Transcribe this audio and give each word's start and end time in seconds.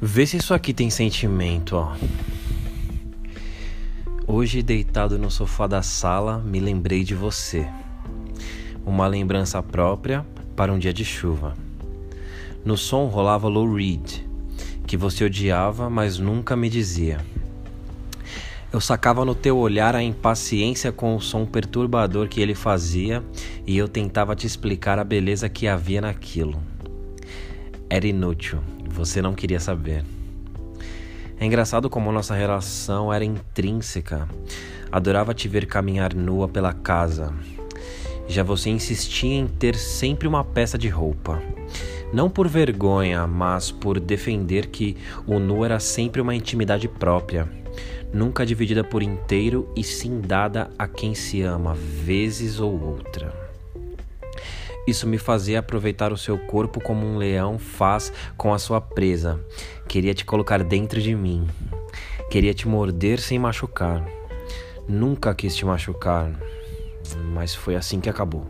Vê 0.00 0.26
se 0.26 0.36
isso 0.36 0.52
aqui 0.52 0.74
tem 0.74 0.90
sentimento, 0.90 1.74
ó. 1.74 1.96
Hoje, 4.26 4.62
deitado 4.62 5.18
no 5.18 5.30
sofá 5.30 5.66
da 5.66 5.80
sala, 5.80 6.38
me 6.38 6.60
lembrei 6.60 7.02
de 7.02 7.14
você. 7.14 7.66
Uma 8.84 9.06
lembrança 9.06 9.62
própria 9.62 10.26
para 10.54 10.70
um 10.70 10.78
dia 10.78 10.92
de 10.92 11.02
chuva. 11.02 11.56
No 12.62 12.76
som 12.76 13.06
rolava 13.06 13.48
Lou 13.48 13.74
Reed, 13.74 14.20
que 14.86 14.98
você 14.98 15.24
odiava, 15.24 15.88
mas 15.88 16.18
nunca 16.18 16.54
me 16.54 16.68
dizia. 16.68 17.18
Eu 18.70 18.82
sacava 18.82 19.24
no 19.24 19.34
teu 19.34 19.56
olhar 19.56 19.96
a 19.96 20.02
impaciência 20.02 20.92
com 20.92 21.16
o 21.16 21.20
som 21.22 21.46
perturbador 21.46 22.28
que 22.28 22.42
ele 22.42 22.54
fazia 22.54 23.24
e 23.66 23.78
eu 23.78 23.88
tentava 23.88 24.36
te 24.36 24.46
explicar 24.46 24.98
a 24.98 25.04
beleza 25.04 25.48
que 25.48 25.66
havia 25.66 26.02
naquilo. 26.02 26.62
Era 27.88 28.06
inútil 28.06 28.60
você 28.96 29.20
não 29.20 29.34
queria 29.34 29.60
saber. 29.60 30.02
É 31.38 31.44
engraçado 31.44 31.90
como 31.90 32.10
nossa 32.10 32.34
relação 32.34 33.12
era 33.12 33.22
intrínseca. 33.22 34.26
Adorava 34.90 35.34
te 35.34 35.46
ver 35.48 35.66
caminhar 35.66 36.14
nua 36.14 36.48
pela 36.48 36.72
casa. 36.72 37.30
Já 38.26 38.42
você 38.42 38.70
insistia 38.70 39.34
em 39.34 39.46
ter 39.46 39.76
sempre 39.76 40.26
uma 40.26 40.42
peça 40.42 40.78
de 40.78 40.88
roupa. 40.88 41.42
Não 42.10 42.30
por 42.30 42.48
vergonha, 42.48 43.26
mas 43.26 43.70
por 43.70 44.00
defender 44.00 44.68
que 44.68 44.96
o 45.26 45.38
nu 45.38 45.62
era 45.62 45.78
sempre 45.78 46.22
uma 46.22 46.34
intimidade 46.34 46.88
própria, 46.88 47.46
nunca 48.14 48.46
dividida 48.46 48.82
por 48.82 49.02
inteiro 49.02 49.70
e 49.76 49.84
sim 49.84 50.20
dada 50.20 50.70
a 50.78 50.88
quem 50.88 51.14
se 51.14 51.42
ama, 51.42 51.74
vezes 51.74 52.60
ou 52.60 52.80
outra. 52.80 53.45
Isso 54.86 55.06
me 55.06 55.18
fazia 55.18 55.58
aproveitar 55.58 56.12
o 56.12 56.16
seu 56.16 56.38
corpo 56.38 56.80
como 56.80 57.04
um 57.04 57.16
leão 57.16 57.58
faz 57.58 58.12
com 58.36 58.54
a 58.54 58.58
sua 58.58 58.80
presa. 58.80 59.40
Queria 59.88 60.14
te 60.14 60.24
colocar 60.24 60.62
dentro 60.62 61.00
de 61.00 61.14
mim. 61.14 61.46
Queria 62.30 62.54
te 62.54 62.68
morder 62.68 63.18
sem 63.20 63.38
machucar. 63.38 64.06
Nunca 64.88 65.34
quis 65.34 65.56
te 65.56 65.64
machucar, 65.64 66.30
mas 67.34 67.52
foi 67.54 67.74
assim 67.74 68.00
que 68.00 68.08
acabou. 68.08 68.46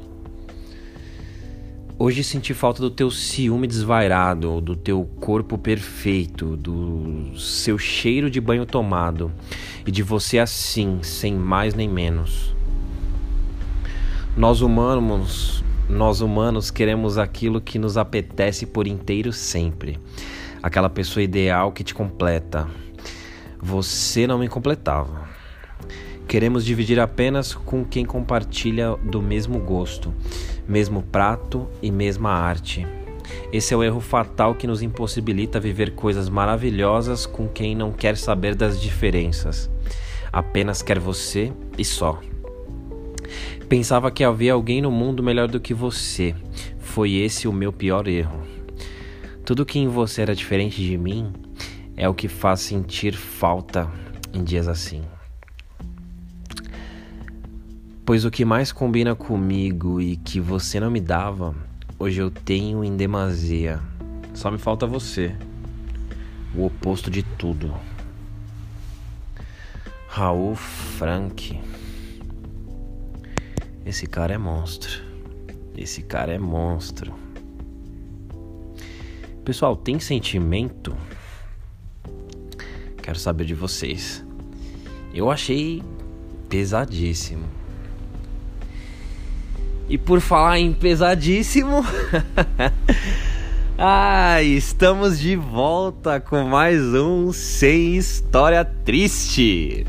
Hoje 1.98 2.22
senti 2.22 2.52
falta 2.52 2.82
do 2.82 2.90
teu 2.90 3.10
ciúme 3.10 3.66
desvairado, 3.66 4.60
do 4.60 4.76
teu 4.76 5.08
corpo 5.18 5.56
perfeito, 5.56 6.54
do 6.54 7.34
seu 7.38 7.78
cheiro 7.78 8.28
de 8.28 8.38
banho 8.38 8.66
tomado 8.66 9.32
e 9.86 9.90
de 9.90 10.02
você 10.02 10.38
assim, 10.38 11.02
sem 11.02 11.34
mais 11.34 11.72
nem 11.72 11.88
menos. 11.88 12.54
Nós 14.36 14.60
humanos 14.60 15.64
nós 15.88 16.20
humanos 16.20 16.70
queremos 16.70 17.16
aquilo 17.16 17.60
que 17.60 17.78
nos 17.78 17.96
apetece 17.96 18.66
por 18.66 18.86
inteiro 18.86 19.32
sempre. 19.32 19.98
Aquela 20.62 20.90
pessoa 20.90 21.22
ideal 21.22 21.70
que 21.70 21.84
te 21.84 21.94
completa. 21.94 22.68
Você 23.60 24.26
não 24.26 24.38
me 24.38 24.48
completava. 24.48 25.28
Queremos 26.26 26.64
dividir 26.64 26.98
apenas 26.98 27.54
com 27.54 27.84
quem 27.84 28.04
compartilha 28.04 28.96
do 28.96 29.22
mesmo 29.22 29.60
gosto, 29.60 30.12
mesmo 30.66 31.02
prato 31.02 31.68
e 31.80 31.90
mesma 31.90 32.30
arte. 32.30 32.84
Esse 33.52 33.72
é 33.72 33.76
o 33.76 33.82
erro 33.82 34.00
fatal 34.00 34.54
que 34.54 34.66
nos 34.66 34.82
impossibilita 34.82 35.60
viver 35.60 35.94
coisas 35.94 36.28
maravilhosas 36.28 37.26
com 37.26 37.46
quem 37.46 37.76
não 37.76 37.92
quer 37.92 38.16
saber 38.16 38.56
das 38.56 38.80
diferenças. 38.80 39.70
Apenas 40.32 40.82
quer 40.82 40.98
você 40.98 41.52
e 41.78 41.84
só. 41.84 42.20
Pensava 43.68 44.12
que 44.12 44.22
havia 44.22 44.52
alguém 44.52 44.80
no 44.80 44.92
mundo 44.92 45.24
melhor 45.24 45.48
do 45.48 45.58
que 45.58 45.74
você. 45.74 46.34
Foi 46.78 47.12
esse 47.14 47.48
o 47.48 47.52
meu 47.52 47.72
pior 47.72 48.06
erro. 48.06 48.46
Tudo 49.44 49.66
que 49.66 49.78
em 49.78 49.88
você 49.88 50.22
era 50.22 50.36
diferente 50.36 50.80
de 50.80 50.96
mim 50.96 51.32
é 51.96 52.08
o 52.08 52.14
que 52.14 52.28
faz 52.28 52.60
sentir 52.60 53.14
falta 53.14 53.90
em 54.32 54.44
dias 54.44 54.68
assim. 54.68 55.02
Pois 58.04 58.24
o 58.24 58.30
que 58.30 58.44
mais 58.44 58.70
combina 58.70 59.16
comigo 59.16 60.00
e 60.00 60.16
que 60.16 60.38
você 60.38 60.78
não 60.78 60.88
me 60.88 61.00
dava, 61.00 61.52
hoje 61.98 62.20
eu 62.20 62.30
tenho 62.30 62.84
em 62.84 62.96
demasia. 62.96 63.80
Só 64.32 64.48
me 64.48 64.58
falta 64.58 64.86
você. 64.86 65.34
O 66.54 66.66
oposto 66.66 67.10
de 67.10 67.24
tudo. 67.24 67.74
Raul 70.06 70.54
Frank. 70.54 71.58
Esse 73.86 74.08
cara 74.08 74.34
é 74.34 74.38
monstro. 74.38 75.00
Esse 75.76 76.02
cara 76.02 76.32
é 76.32 76.38
monstro. 76.40 77.14
Pessoal, 79.44 79.76
tem 79.76 80.00
sentimento? 80.00 80.92
Quero 83.00 83.16
saber 83.16 83.44
de 83.44 83.54
vocês. 83.54 84.24
Eu 85.14 85.30
achei 85.30 85.84
pesadíssimo. 86.48 87.46
E 89.88 89.96
por 89.96 90.20
falar 90.20 90.58
em 90.58 90.72
pesadíssimo, 90.72 91.86
ah, 93.78 94.42
estamos 94.42 95.16
de 95.16 95.36
volta 95.36 96.18
com 96.18 96.42
mais 96.42 96.82
um 96.82 97.32
Sem 97.32 97.94
História 97.94 98.64
Triste. 98.64 99.86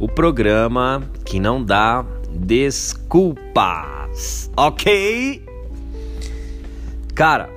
O 0.00 0.08
programa 0.08 1.08
que 1.24 1.38
não 1.38 1.62
dá 1.62 2.04
desculpas, 2.34 4.10
ok? 4.56 5.42
Cara, 7.14 7.48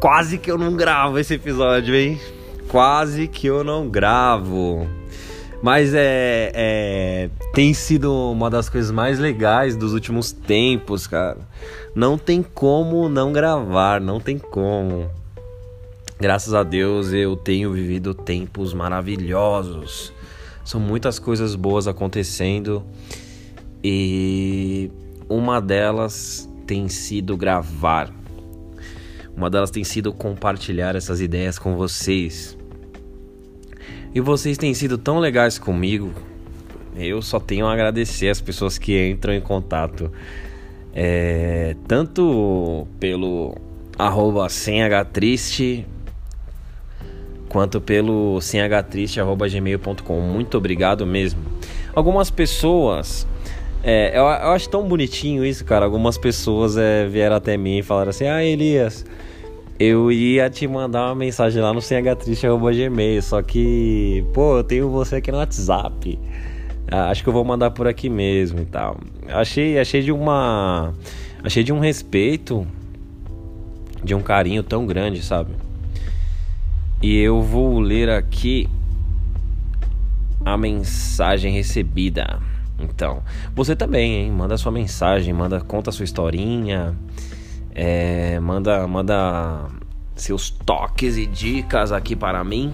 quase 0.00 0.38
que 0.38 0.50
eu 0.50 0.56
não 0.56 0.76
gravo 0.76 1.18
esse 1.18 1.34
episódio, 1.34 1.94
hein? 1.94 2.20
Quase 2.68 3.26
que 3.28 3.46
eu 3.46 3.64
não 3.64 3.88
gravo. 3.88 4.88
Mas 5.62 5.92
é, 5.94 6.50
é, 6.54 7.30
Tem 7.54 7.74
sido 7.74 8.12
uma 8.32 8.48
das 8.50 8.68
coisas 8.68 8.90
mais 8.90 9.18
legais 9.18 9.76
dos 9.76 9.92
últimos 9.92 10.32
tempos, 10.32 11.06
cara. 11.06 11.38
Não 11.94 12.16
tem 12.16 12.42
como 12.42 13.08
não 13.08 13.32
gravar, 13.32 14.00
não 14.00 14.18
tem 14.18 14.38
como. 14.38 15.10
Graças 16.18 16.54
a 16.54 16.62
Deus 16.62 17.12
eu 17.12 17.36
tenho 17.36 17.72
vivido 17.72 18.14
tempos 18.14 18.72
maravilhosos. 18.72 20.12
São 20.64 20.80
muitas 20.80 21.18
coisas 21.18 21.54
boas 21.54 21.88
acontecendo 21.88 22.84
e 23.82 24.90
uma 25.28 25.60
delas 25.60 26.48
tem 26.66 26.88
sido 26.88 27.36
gravar. 27.36 28.12
Uma 29.36 29.50
delas 29.50 29.70
tem 29.70 29.82
sido 29.82 30.12
compartilhar 30.12 30.94
essas 30.94 31.20
ideias 31.20 31.58
com 31.58 31.76
vocês. 31.76 32.56
E 34.14 34.20
vocês 34.20 34.58
têm 34.58 34.74
sido 34.74 34.98
tão 34.98 35.18
legais 35.18 35.58
comigo. 35.58 36.12
Eu 36.94 37.22
só 37.22 37.40
tenho 37.40 37.66
a 37.66 37.72
agradecer 37.72 38.28
as 38.28 38.40
pessoas 38.40 38.76
que 38.78 39.08
entram 39.08 39.32
em 39.32 39.40
contato. 39.40 40.12
É, 40.94 41.74
tanto 41.88 42.86
pelo 43.00 43.56
arroba 43.98 44.48
sem 44.50 44.82
quanto 47.52 47.82
pelo 47.82 48.40
semhtriste.gmail.com. 48.40 50.20
Muito 50.20 50.56
obrigado 50.56 51.04
mesmo. 51.04 51.38
Algumas 51.94 52.30
pessoas. 52.30 53.26
É, 53.84 54.16
eu, 54.16 54.22
eu, 54.22 54.52
acho 54.52 54.70
tão 54.70 54.88
bonitinho 54.88 55.44
isso, 55.44 55.62
cara. 55.62 55.84
Algumas 55.84 56.16
pessoas 56.16 56.78
é, 56.78 57.06
vieram 57.06 57.36
até 57.36 57.58
mim 57.58 57.78
e 57.78 57.82
falaram 57.82 58.08
assim: 58.08 58.24
Ah, 58.24 58.42
Elias, 58.42 59.04
eu 59.78 60.10
ia 60.10 60.48
te 60.48 60.66
mandar 60.66 61.08
uma 61.08 61.14
mensagem 61.14 61.60
lá 61.60 61.74
no 61.74 61.82
semhtriste.gmail. 61.82 63.22
Só 63.22 63.42
que, 63.42 64.24
pô, 64.32 64.56
eu 64.56 64.64
tenho 64.64 64.88
você 64.88 65.16
aqui 65.16 65.30
no 65.30 65.36
WhatsApp. 65.36 66.18
Ah, 66.90 67.10
acho 67.10 67.22
que 67.22 67.28
eu 67.28 67.34
vou 67.34 67.44
mandar 67.44 67.70
por 67.72 67.86
aqui 67.86 68.08
mesmo 68.08 68.60
e 68.60 68.64
tal. 68.64 68.96
Achei, 69.28 69.78
achei 69.78 70.00
de 70.00 70.10
uma. 70.10 70.94
Achei 71.44 71.62
de 71.62 71.72
um 71.72 71.80
respeito, 71.80 72.66
de 74.02 74.14
um 74.14 74.22
carinho 74.22 74.62
tão 74.62 74.86
grande, 74.86 75.22
sabe? 75.22 75.50
E 77.02 77.18
eu 77.18 77.42
vou 77.42 77.80
ler 77.80 78.08
aqui 78.08 78.68
a 80.44 80.56
mensagem 80.56 81.52
recebida. 81.52 82.38
Então, 82.78 83.24
você 83.54 83.74
também, 83.74 84.22
hein? 84.22 84.30
Manda 84.30 84.56
sua 84.56 84.70
mensagem, 84.70 85.34
manda 85.34 85.60
conta 85.60 85.90
sua 85.90 86.04
historinha, 86.04 86.96
é, 87.74 88.38
manda 88.38 88.86
manda 88.86 89.68
seus 90.14 90.50
toques 90.50 91.16
e 91.16 91.26
dicas 91.26 91.90
aqui 91.90 92.14
para 92.14 92.42
mim. 92.44 92.72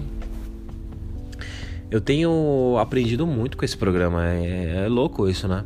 Eu 1.89 1.99
tenho 1.99 2.77
aprendido 2.79 3.25
muito 3.25 3.57
com 3.57 3.65
esse 3.65 3.75
programa, 3.75 4.27
é, 4.27 4.83
é 4.85 4.87
louco 4.87 5.27
isso, 5.27 5.47
né? 5.47 5.65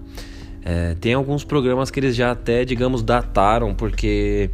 É, 0.63 0.95
tem 1.01 1.13
alguns 1.13 1.44
programas 1.44 1.92
que 1.92 2.00
eles 2.00 2.15
já 2.15 2.31
até, 2.31 2.63
digamos, 2.63 3.04
dataram, 3.04 3.75
porque 3.75 4.50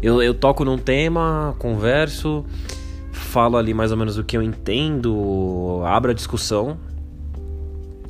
eu, 0.00 0.22
eu 0.22 0.32
toco 0.32 0.64
num 0.64 0.78
tema, 0.78 1.54
converso 1.58 2.46
falo 3.30 3.56
ali 3.56 3.72
mais 3.72 3.92
ou 3.92 3.96
menos 3.96 4.18
o 4.18 4.24
que 4.24 4.36
eu 4.36 4.42
entendo, 4.42 5.82
abro 5.86 6.10
a 6.10 6.14
discussão. 6.14 6.76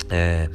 É, 0.09 0.49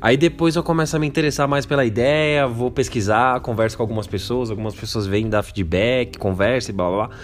aí 0.00 0.16
depois 0.16 0.56
eu 0.56 0.62
começo 0.62 0.96
a 0.96 0.98
me 0.98 1.06
interessar 1.06 1.48
mais 1.48 1.64
pela 1.64 1.84
ideia, 1.84 2.46
vou 2.46 2.70
pesquisar, 2.70 3.40
converso 3.40 3.76
com 3.76 3.82
algumas 3.82 4.06
pessoas, 4.06 4.50
algumas 4.50 4.74
pessoas 4.74 5.06
vêm 5.06 5.30
dar 5.30 5.42
feedback, 5.42 6.18
conversa 6.18 6.70
e 6.70 6.74
blá 6.74 6.88
blá 6.88 7.06
blá. 7.06 7.16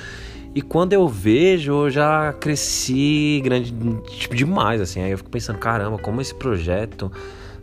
E 0.54 0.62
quando 0.62 0.92
eu 0.92 1.08
vejo, 1.08 1.72
eu 1.72 1.90
já 1.90 2.32
cresci 2.32 3.40
grande, 3.42 3.74
tipo, 4.16 4.36
demais, 4.36 4.80
assim. 4.80 5.02
Aí 5.02 5.10
eu 5.10 5.18
fico 5.18 5.28
pensando, 5.28 5.58
caramba, 5.58 5.98
como 5.98 6.20
esse 6.20 6.32
projeto 6.32 7.10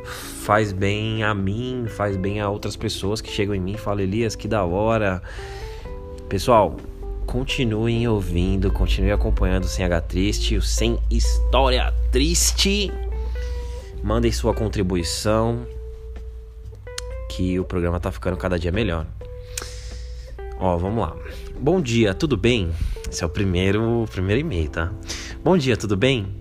faz 0.04 0.74
bem 0.74 1.24
a 1.24 1.34
mim, 1.34 1.86
faz 1.88 2.18
bem 2.18 2.42
a 2.42 2.50
outras 2.50 2.76
pessoas 2.76 3.22
que 3.22 3.32
chegam 3.32 3.56
em 3.56 3.62
mim 3.62 3.76
e 3.76 3.78
falam, 3.78 4.02
Elias, 4.02 4.36
que 4.36 4.46
da 4.46 4.66
hora. 4.66 5.22
Pessoal, 6.28 6.76
continuem 7.32 8.06
ouvindo, 8.10 8.70
continuem 8.74 9.14
acompanhando 9.14 9.64
o 9.64 9.68
Sem 9.68 9.86
H 9.86 10.02
Triste, 10.02 10.58
o 10.58 10.62
Sem 10.62 11.00
História 11.10 11.94
Triste. 12.12 12.92
Mandem 14.04 14.34
sua 14.34 14.54
contribuição, 14.54 15.66
que 17.30 17.58
o 17.58 17.64
programa 17.64 18.02
tá 18.02 18.12
ficando 18.12 18.36
cada 18.36 18.60
dia 18.60 18.70
melhor. 18.70 19.08
Ó, 20.60 20.78
vamos 20.78 21.00
lá. 21.00 21.16
Bom 21.58 21.80
dia, 21.80 22.14
tudo 22.14 22.36
bem? 22.36 22.70
Esse 23.10 23.24
é 23.24 23.26
o 23.26 23.30
primeiro, 23.30 24.04
primeiro 24.12 24.42
e-mail, 24.42 24.70
tá? 24.70 24.92
Bom 25.42 25.58
dia, 25.58 25.78
tudo 25.78 25.96
bem? 25.96 26.36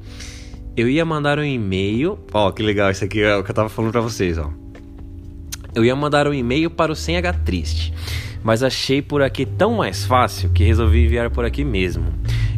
Eu 0.76 0.88
ia 0.88 1.04
mandar 1.04 1.38
um 1.38 1.44
e-mail. 1.44 2.18
Ó, 2.32 2.50
que 2.50 2.64
legal, 2.64 2.90
isso 2.90 3.04
aqui 3.04 3.22
é 3.22 3.36
o 3.36 3.44
que 3.44 3.50
eu 3.52 3.54
tava 3.54 3.68
falando 3.68 3.92
pra 3.92 4.00
vocês, 4.00 4.36
ó. 4.38 4.52
Eu 5.72 5.84
ia 5.84 5.94
mandar 5.94 6.26
um 6.26 6.34
e-mail 6.34 6.68
para 6.68 6.90
o 6.90 6.96
Sem 6.96 7.16
H 7.16 7.32
Triste, 7.44 7.94
mas 8.42 8.62
achei 8.62 9.02
por 9.02 9.22
aqui 9.22 9.44
tão 9.44 9.74
mais 9.74 10.04
fácil 10.04 10.50
que 10.50 10.64
resolvi 10.64 11.04
enviar 11.04 11.30
por 11.30 11.44
aqui 11.44 11.64
mesmo. 11.64 12.06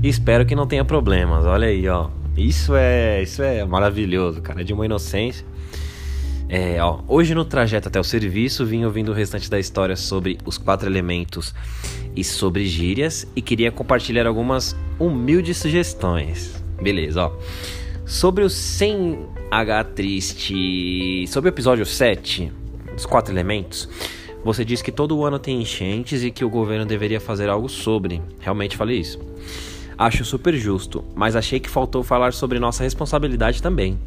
E 0.03 0.09
espero 0.09 0.45
que 0.47 0.55
não 0.55 0.67
tenha 0.67 0.85
problemas. 0.85 1.45
Olha 1.45 1.69
aí, 1.69 1.89
ó. 1.89 2.09
Isso 2.37 2.75
é, 2.75 3.23
isso 3.23 3.43
é 3.43 3.65
maravilhoso, 3.65 4.41
cara. 4.41 4.63
É 4.63 4.65
de 4.65 4.73
uma 4.73 4.85
inocência. 4.85 5.45
É, 6.49 6.83
ó, 6.83 7.01
hoje 7.09 7.35
no 7.35 7.47
trajeto 7.47 7.89
até 7.89 7.99
o 7.99 8.05
serviço 8.05 8.67
vim 8.67 8.85
ouvindo 8.85 9.11
o 9.11 9.15
restante 9.15 9.49
da 9.49 9.59
história 9.59 9.97
sobre 9.97 10.37
os 10.45 10.59
quatro 10.59 10.87
elementos 10.87 11.55
e 12.15 12.23
sobre 12.23 12.67
gírias 12.67 13.27
e 13.35 13.41
queria 13.41 13.73
compartilhar 13.73 14.27
algumas 14.27 14.77
humildes 14.99 15.57
sugestões. 15.57 16.63
Beleza, 16.81 17.25
ó. 17.25 17.33
Sobre 18.05 18.45
o 18.45 18.49
100H 18.49 19.85
triste, 19.95 21.27
sobre 21.29 21.49
o 21.49 21.53
episódio 21.53 21.87
7, 21.87 22.53
os 22.95 23.07
quatro 23.07 23.33
elementos, 23.33 23.89
você 24.45 24.65
diz 24.65 24.83
que 24.83 24.93
todo 24.93 25.25
ano 25.25 25.39
tem 25.39 25.61
enchentes 25.61 26.23
e 26.23 26.31
que 26.31 26.45
o 26.45 26.51
governo 26.51 26.85
deveria 26.85 27.21
fazer 27.21 27.49
algo 27.49 27.69
sobre. 27.69 28.21
Realmente 28.41 28.77
falei 28.77 28.99
isso. 28.99 29.21
Acho 29.97 30.25
super 30.25 30.55
justo, 30.57 31.05
mas 31.15 31.37
achei 31.37 31.61
que 31.61 31.71
faltou 31.71 32.03
falar 32.03 32.33
sobre 32.33 32.59
nossa 32.59 32.83
responsabilidade 32.83 33.63
também 33.63 33.99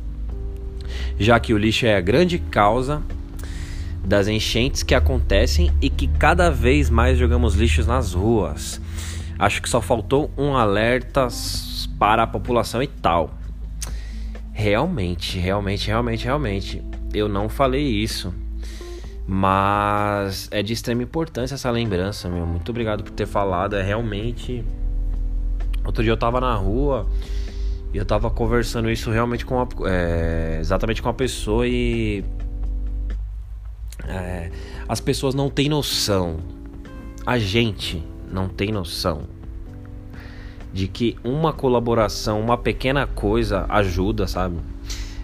já 1.19 1.39
que 1.39 1.53
o 1.53 1.57
lixo 1.57 1.85
é 1.85 1.95
a 1.95 2.01
grande 2.01 2.39
causa 2.39 3.01
das 4.03 4.27
enchentes 4.27 4.83
que 4.83 4.93
acontecem 4.93 5.71
e 5.81 5.89
que 5.89 6.07
cada 6.07 6.49
vez 6.49 6.89
mais 6.89 7.17
jogamos 7.17 7.55
lixos 7.55 7.87
nas 7.87 8.13
ruas. 8.13 8.79
Acho 9.37 9.61
que 9.61 9.69
só 9.69 9.81
faltou 9.81 10.31
um 10.37 10.55
alerta 10.55 11.27
para 11.97 12.23
a 12.23 12.27
população 12.27 12.83
e 12.83 12.87
tal. 12.87 13.33
Realmente, 14.53 15.37
realmente, 15.37 15.87
realmente, 15.87 16.25
realmente. 16.25 16.83
Eu 17.13 17.27
não 17.27 17.49
falei 17.49 17.83
isso. 17.83 18.33
Mas 19.27 20.47
é 20.51 20.61
de 20.61 20.73
extrema 20.73 21.01
importância 21.01 21.55
essa 21.55 21.71
lembrança, 21.71 22.29
meu. 22.29 22.45
Muito 22.45 22.69
obrigado 22.69 23.03
por 23.03 23.11
ter 23.11 23.25
falado. 23.25 23.75
É 23.75 23.81
realmente. 23.81 24.63
Outro 25.83 26.03
dia 26.03 26.11
eu 26.11 26.17
tava 26.17 26.39
na 26.39 26.53
rua 26.55 27.07
e 27.93 27.97
eu 27.97 28.05
tava 28.05 28.29
conversando 28.29 28.89
isso 28.89 29.09
realmente 29.09 29.45
com 29.45 29.67
é, 29.87 30.57
exatamente 30.59 31.01
com 31.01 31.09
a 31.09 31.13
pessoa 31.13 31.67
e 31.67 32.25
é, 34.07 34.51
as 34.87 34.99
pessoas 34.99 35.33
não 35.33 35.49
têm 35.49 35.69
noção, 35.69 36.37
a 37.25 37.37
gente 37.37 38.03
não 38.29 38.49
tem 38.49 38.71
noção 38.71 39.23
de 40.73 40.89
que 40.89 41.15
uma 41.23 41.53
colaboração, 41.53 42.41
uma 42.41 42.57
pequena 42.57 43.07
coisa 43.07 43.65
ajuda, 43.69 44.27
sabe? 44.27 44.57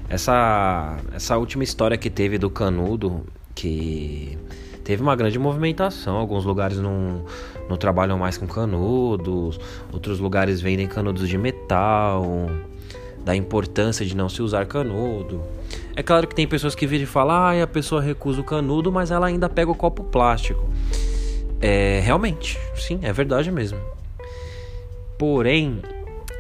Essa 0.07 0.97
essa 1.13 1.38
última 1.38 1.63
história 1.63 1.97
que 1.97 2.09
teve 2.09 2.38
do 2.38 2.50
Canudo, 2.50 3.25
que 3.62 4.36
teve 4.84 5.04
uma 5.04 5.16
grande 5.16 5.38
movimentação, 5.38 6.16
alguns 6.16 6.44
lugares 6.44 6.80
não, 6.80 7.24
não 7.69 7.78
trabalham 7.78 8.18
mais 8.18 8.36
com 8.36 8.48
canudos, 8.48 9.60
outros 9.94 10.19
lugares 10.19 10.60
vendem 10.60 10.88
canudos 10.88 11.30
de 11.30 11.38
metal, 11.38 12.50
da 13.24 13.36
importância 13.36 14.04
de 14.04 14.18
não 14.18 14.28
se 14.28 14.42
usar 14.42 14.66
canudo. 14.66 15.44
É 15.96 16.02
claro 16.02 16.28
que 16.28 16.34
tem 16.34 16.48
pessoas 16.48 16.74
que 16.74 16.88
viram 16.88 17.04
e 17.04 17.06
falam, 17.06 17.36
ah, 17.36 17.63
a 17.63 17.68
pessoa 17.68 18.02
recusa 18.02 18.42
o 18.42 18.44
canudo, 18.44 18.92
mas 18.92 19.12
ela 19.12 19.28
ainda 19.28 19.48
pega 19.48 19.69
o 19.69 19.75
copo 19.75 20.04
plástico. 20.04 20.68
É, 21.62 22.02
realmente, 22.04 22.57
sim, 22.75 23.00
é 23.04 23.14
verdade 23.14 23.52
mesmo. 23.52 23.78
Porém, 25.19 25.84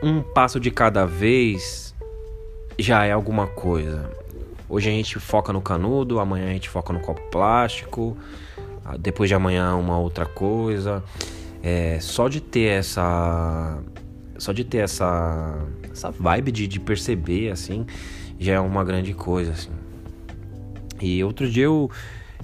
um 0.01 0.23
passo 0.23 0.59
de 0.59 0.71
cada 0.71 1.05
vez 1.05 1.93
já 2.79 3.05
é 3.05 3.11
alguma 3.11 3.45
coisa. 3.45 4.09
Hoje 4.71 4.87
a 4.87 4.93
gente 4.93 5.19
foca 5.19 5.51
no 5.51 5.61
canudo, 5.61 6.17
amanhã 6.17 6.49
a 6.49 6.53
gente 6.53 6.69
foca 6.69 6.93
no 6.93 7.01
copo 7.01 7.21
plástico, 7.29 8.15
ah, 8.85 8.95
depois 8.97 9.29
de 9.29 9.35
amanhã 9.35 9.75
uma 9.75 9.99
outra 9.99 10.25
coisa. 10.25 11.03
É, 11.61 11.99
só 11.99 12.29
de 12.29 12.39
ter 12.39 12.79
essa. 12.79 13.83
Só 14.37 14.53
de 14.53 14.63
ter 14.63 14.77
essa. 14.77 15.61
Essa 15.91 16.09
vibe 16.09 16.53
de, 16.53 16.67
de 16.67 16.79
perceber, 16.79 17.51
assim, 17.51 17.85
já 18.39 18.53
é 18.53 18.59
uma 18.61 18.81
grande 18.85 19.13
coisa, 19.13 19.51
assim. 19.51 19.71
E 21.01 21.21
outro 21.21 21.49
dia 21.49 21.65
eu, 21.65 21.91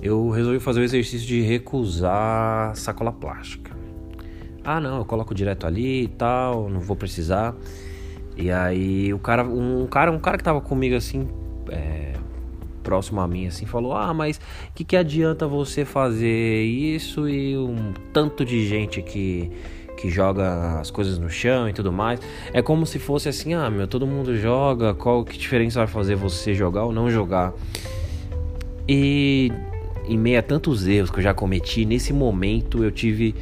eu 0.01 0.29
resolvi 0.29 0.59
fazer 0.59 0.81
o 0.81 0.83
exercício 0.83 1.25
de 1.25 1.41
recusar 1.41 2.75
sacola 2.75 3.13
plástica. 3.13 3.71
Ah, 4.65 4.81
não, 4.81 4.97
eu 4.97 5.05
coloco 5.05 5.33
direto 5.33 5.65
ali 5.65 6.03
e 6.03 6.07
tal, 6.09 6.69
não 6.69 6.81
vou 6.81 6.97
precisar. 6.97 7.55
E 8.35 8.51
aí 8.51 9.13
o 9.13 9.19
cara, 9.19 9.45
um 9.45 9.87
cara, 9.87 10.11
um 10.11 10.19
cara 10.19 10.37
que 10.37 10.43
tava 10.43 10.59
comigo 10.59 10.93
assim, 10.93 11.25
é, 11.71 12.13
próximo 12.83 13.19
a 13.19 13.27
mim 13.27 13.47
assim 13.47 13.65
falou: 13.65 13.93
"Ah, 13.93 14.13
mas 14.13 14.39
que 14.73 14.83
que 14.85 14.95
adianta 14.95 15.45
você 15.45 15.83
fazer 15.83 16.63
isso 16.63 17.27
e 17.27 17.57
um 17.57 17.93
tanto 18.13 18.45
de 18.45 18.65
gente 18.65 19.01
que 19.01 19.51
que 19.97 20.09
joga 20.11 20.79
as 20.79 20.91
coisas 20.91 21.17
no 21.17 21.27
chão 21.27 21.67
e 21.67 21.73
tudo 21.73 21.91
mais. 21.91 22.19
É 22.53 22.61
como 22.61 22.85
se 22.85 22.99
fosse 22.99 23.27
assim: 23.27 23.53
"Ah, 23.53 23.69
meu, 23.69 23.87
todo 23.87 24.07
mundo 24.07 24.37
joga, 24.37 24.93
qual 24.93 25.25
que 25.25 25.37
diferença 25.37 25.79
vai 25.79 25.87
fazer 25.87 26.15
você 26.15 26.53
jogar 26.53 26.85
ou 26.85 26.93
não 26.93 27.09
jogar?" 27.09 27.51
E 28.87 29.51
em 30.07 30.17
meio 30.17 30.39
a 30.39 30.41
tantos 30.41 30.87
erros 30.87 31.09
que 31.09 31.17
eu 31.17 31.23
já 31.23 31.33
cometi, 31.33 31.83
nesse 31.83 32.13
momento 32.13 32.83
eu 32.83 32.91
tive, 32.91 33.35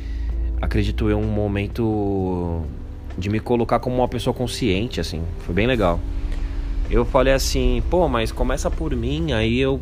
acredito 0.60 1.08
eu, 1.10 1.20
um 1.20 1.28
momento 1.28 2.64
de 3.16 3.30
me 3.30 3.40
colocar 3.40 3.80
como 3.80 3.98
uma 3.98 4.08
pessoa 4.08 4.34
consciente, 4.34 5.00
assim. 5.00 5.22
Foi 5.46 5.54
bem 5.54 5.68
legal 5.68 6.00
eu 6.90 7.06
falei 7.06 7.34
assim, 7.34 7.82
pô, 7.90 8.08
mas 8.08 8.32
começa 8.32 8.70
por 8.70 8.96
mim, 8.96 9.32
aí 9.32 9.60
eu. 9.60 9.82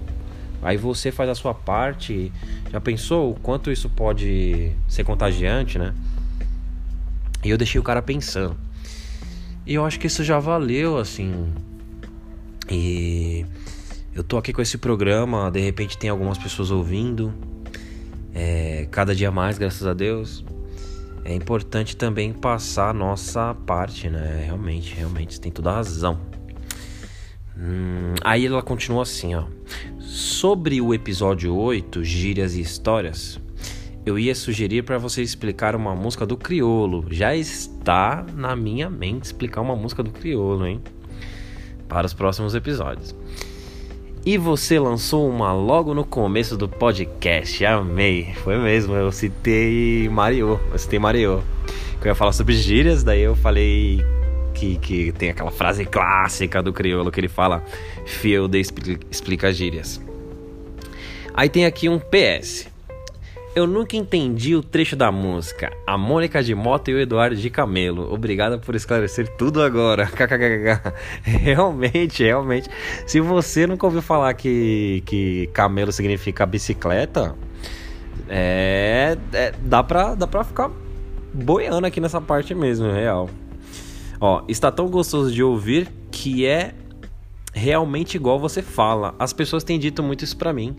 Aí 0.62 0.78
você 0.78 1.12
faz 1.12 1.30
a 1.30 1.36
sua 1.36 1.54
parte. 1.54 2.32
Já 2.72 2.80
pensou 2.80 3.32
o 3.32 3.36
quanto 3.36 3.70
isso 3.70 3.90
pode 3.90 4.72
ser 4.88 5.04
contagiante, 5.04 5.78
né? 5.78 5.94
E 7.44 7.50
eu 7.50 7.58
deixei 7.58 7.80
o 7.80 7.84
cara 7.84 8.02
pensando. 8.02 8.56
E 9.66 9.74
eu 9.74 9.86
acho 9.86 10.00
que 10.00 10.08
isso 10.08 10.24
já 10.24 10.40
valeu, 10.40 10.98
assim. 10.98 11.54
E 12.72 13.46
eu 14.16 14.24
tô 14.24 14.38
aqui 14.38 14.54
com 14.54 14.62
esse 14.62 14.78
programa, 14.78 15.52
de 15.52 15.60
repente 15.60 15.98
tem 15.98 16.10
algumas 16.10 16.38
pessoas 16.38 16.72
ouvindo. 16.72 17.34
É, 18.34 18.88
cada 18.90 19.14
dia 19.14 19.30
mais, 19.32 19.58
graças 19.58 19.86
a 19.86 19.94
Deus. 19.94 20.46
É 21.26 21.34
importante 21.34 21.96
também 21.96 22.32
passar 22.32 22.90
a 22.90 22.94
nossa 22.94 23.54
parte, 23.66 24.10
né? 24.10 24.44
Realmente, 24.46 24.94
realmente, 24.96 25.36
você 25.36 25.42
tem 25.42 25.52
toda 25.52 25.72
a 25.72 25.76
razão. 25.76 26.33
Hum, 27.66 28.14
aí 28.22 28.46
ela 28.46 28.62
continua 28.62 29.04
assim, 29.04 29.34
ó. 29.36 29.46
Sobre 30.02 30.82
o 30.82 30.94
episódio 30.94 31.56
8, 31.56 32.04
Gírias 32.04 32.56
e 32.56 32.62
Histórias, 32.62 33.40
eu 34.06 34.20
ia 34.20 34.36
sugerir 34.36 34.84
para 34.84 34.98
você 34.98 35.22
explicar 35.22 35.74
uma 35.74 35.96
música 35.96 36.26
do 36.26 36.36
Criolo. 36.36 37.06
Já 37.10 37.34
está 37.34 38.26
na 38.36 38.54
minha 38.54 38.90
mente 38.90 39.24
explicar 39.24 39.62
uma 39.62 39.78
música 39.78 40.04
do 40.04 40.12
Criolo, 40.12 40.68
hein? 40.68 40.82
Para 41.88 42.06
os 42.06 42.14
próximos 42.14 42.54
episódios. 42.54 43.16
E 44.26 44.38
você 44.38 44.78
lançou 44.78 45.30
uma 45.30 45.54
logo 45.54 45.94
no 45.94 46.04
começo 46.04 46.58
do 46.58 46.68
podcast. 46.68 47.66
Amei. 47.66 48.34
Foi 48.44 48.58
mesmo, 48.58 48.94
eu 48.94 49.10
citei 49.12 50.10
Mario. 50.10 50.60
Eu 50.70 50.78
citei 50.78 51.00
Mario. 51.00 51.42
Que 52.02 52.08
eu 52.08 52.12
ia 52.12 52.16
falar 52.16 52.34
sobre 52.34 52.56
gírias, 52.56 53.06
daí 53.06 53.22
eu 53.22 53.36
falei 53.36 54.02
que, 54.64 54.78
que 54.78 55.12
tem 55.12 55.30
aquela 55.30 55.52
frase 55.52 55.86
clássica 55.86 56.62
do 56.62 56.72
crioulo 56.72 57.12
que 57.12 57.20
ele 57.20 57.28
fala: 57.28 57.64
Field 58.06 58.58
explica 59.10 59.52
gírias. 59.52 60.02
Aí 61.34 61.50
tem 61.50 61.66
aqui 61.66 61.90
um 61.90 62.00
PS. 62.00 62.72
Eu 63.56 63.68
nunca 63.68 63.96
entendi 63.96 64.56
o 64.56 64.64
trecho 64.64 64.96
da 64.96 65.12
música. 65.12 65.72
A 65.86 65.96
Mônica 65.96 66.42
de 66.42 66.56
Moto 66.56 66.90
e 66.90 66.96
o 66.96 67.00
Eduardo 67.00 67.36
de 67.36 67.52
Camelo. 67.52 68.12
Obrigada 68.12 68.58
por 68.58 68.74
esclarecer 68.74 69.28
tudo 69.38 69.62
agora. 69.62 70.10
realmente, 71.22 72.24
realmente. 72.24 72.68
Se 73.06 73.20
você 73.20 73.68
nunca 73.68 73.86
ouviu 73.86 74.02
falar 74.02 74.34
que, 74.34 75.04
que 75.06 75.48
camelo 75.54 75.92
significa 75.92 76.48
bicicleta, 76.48 77.36
é, 78.28 79.16
é, 79.34 79.54
dá, 79.62 79.84
pra, 79.84 80.16
dá 80.16 80.26
pra 80.26 80.44
ficar 80.44 80.72
boiando 81.32 81.86
aqui 81.86 82.00
nessa 82.00 82.20
parte 82.20 82.56
mesmo, 82.56 82.92
real. 82.92 83.30
Ó, 84.26 84.42
está 84.48 84.72
tão 84.72 84.88
gostoso 84.88 85.34
de 85.34 85.44
ouvir 85.44 85.92
que 86.10 86.46
é 86.46 86.74
realmente 87.52 88.16
igual 88.16 88.40
você 88.40 88.62
fala. 88.62 89.14
As 89.20 89.34
pessoas 89.34 89.66
têm 89.66 89.78
dito 89.78 90.02
muito 90.02 90.24
isso 90.24 90.38
para 90.38 90.54
mim, 90.54 90.78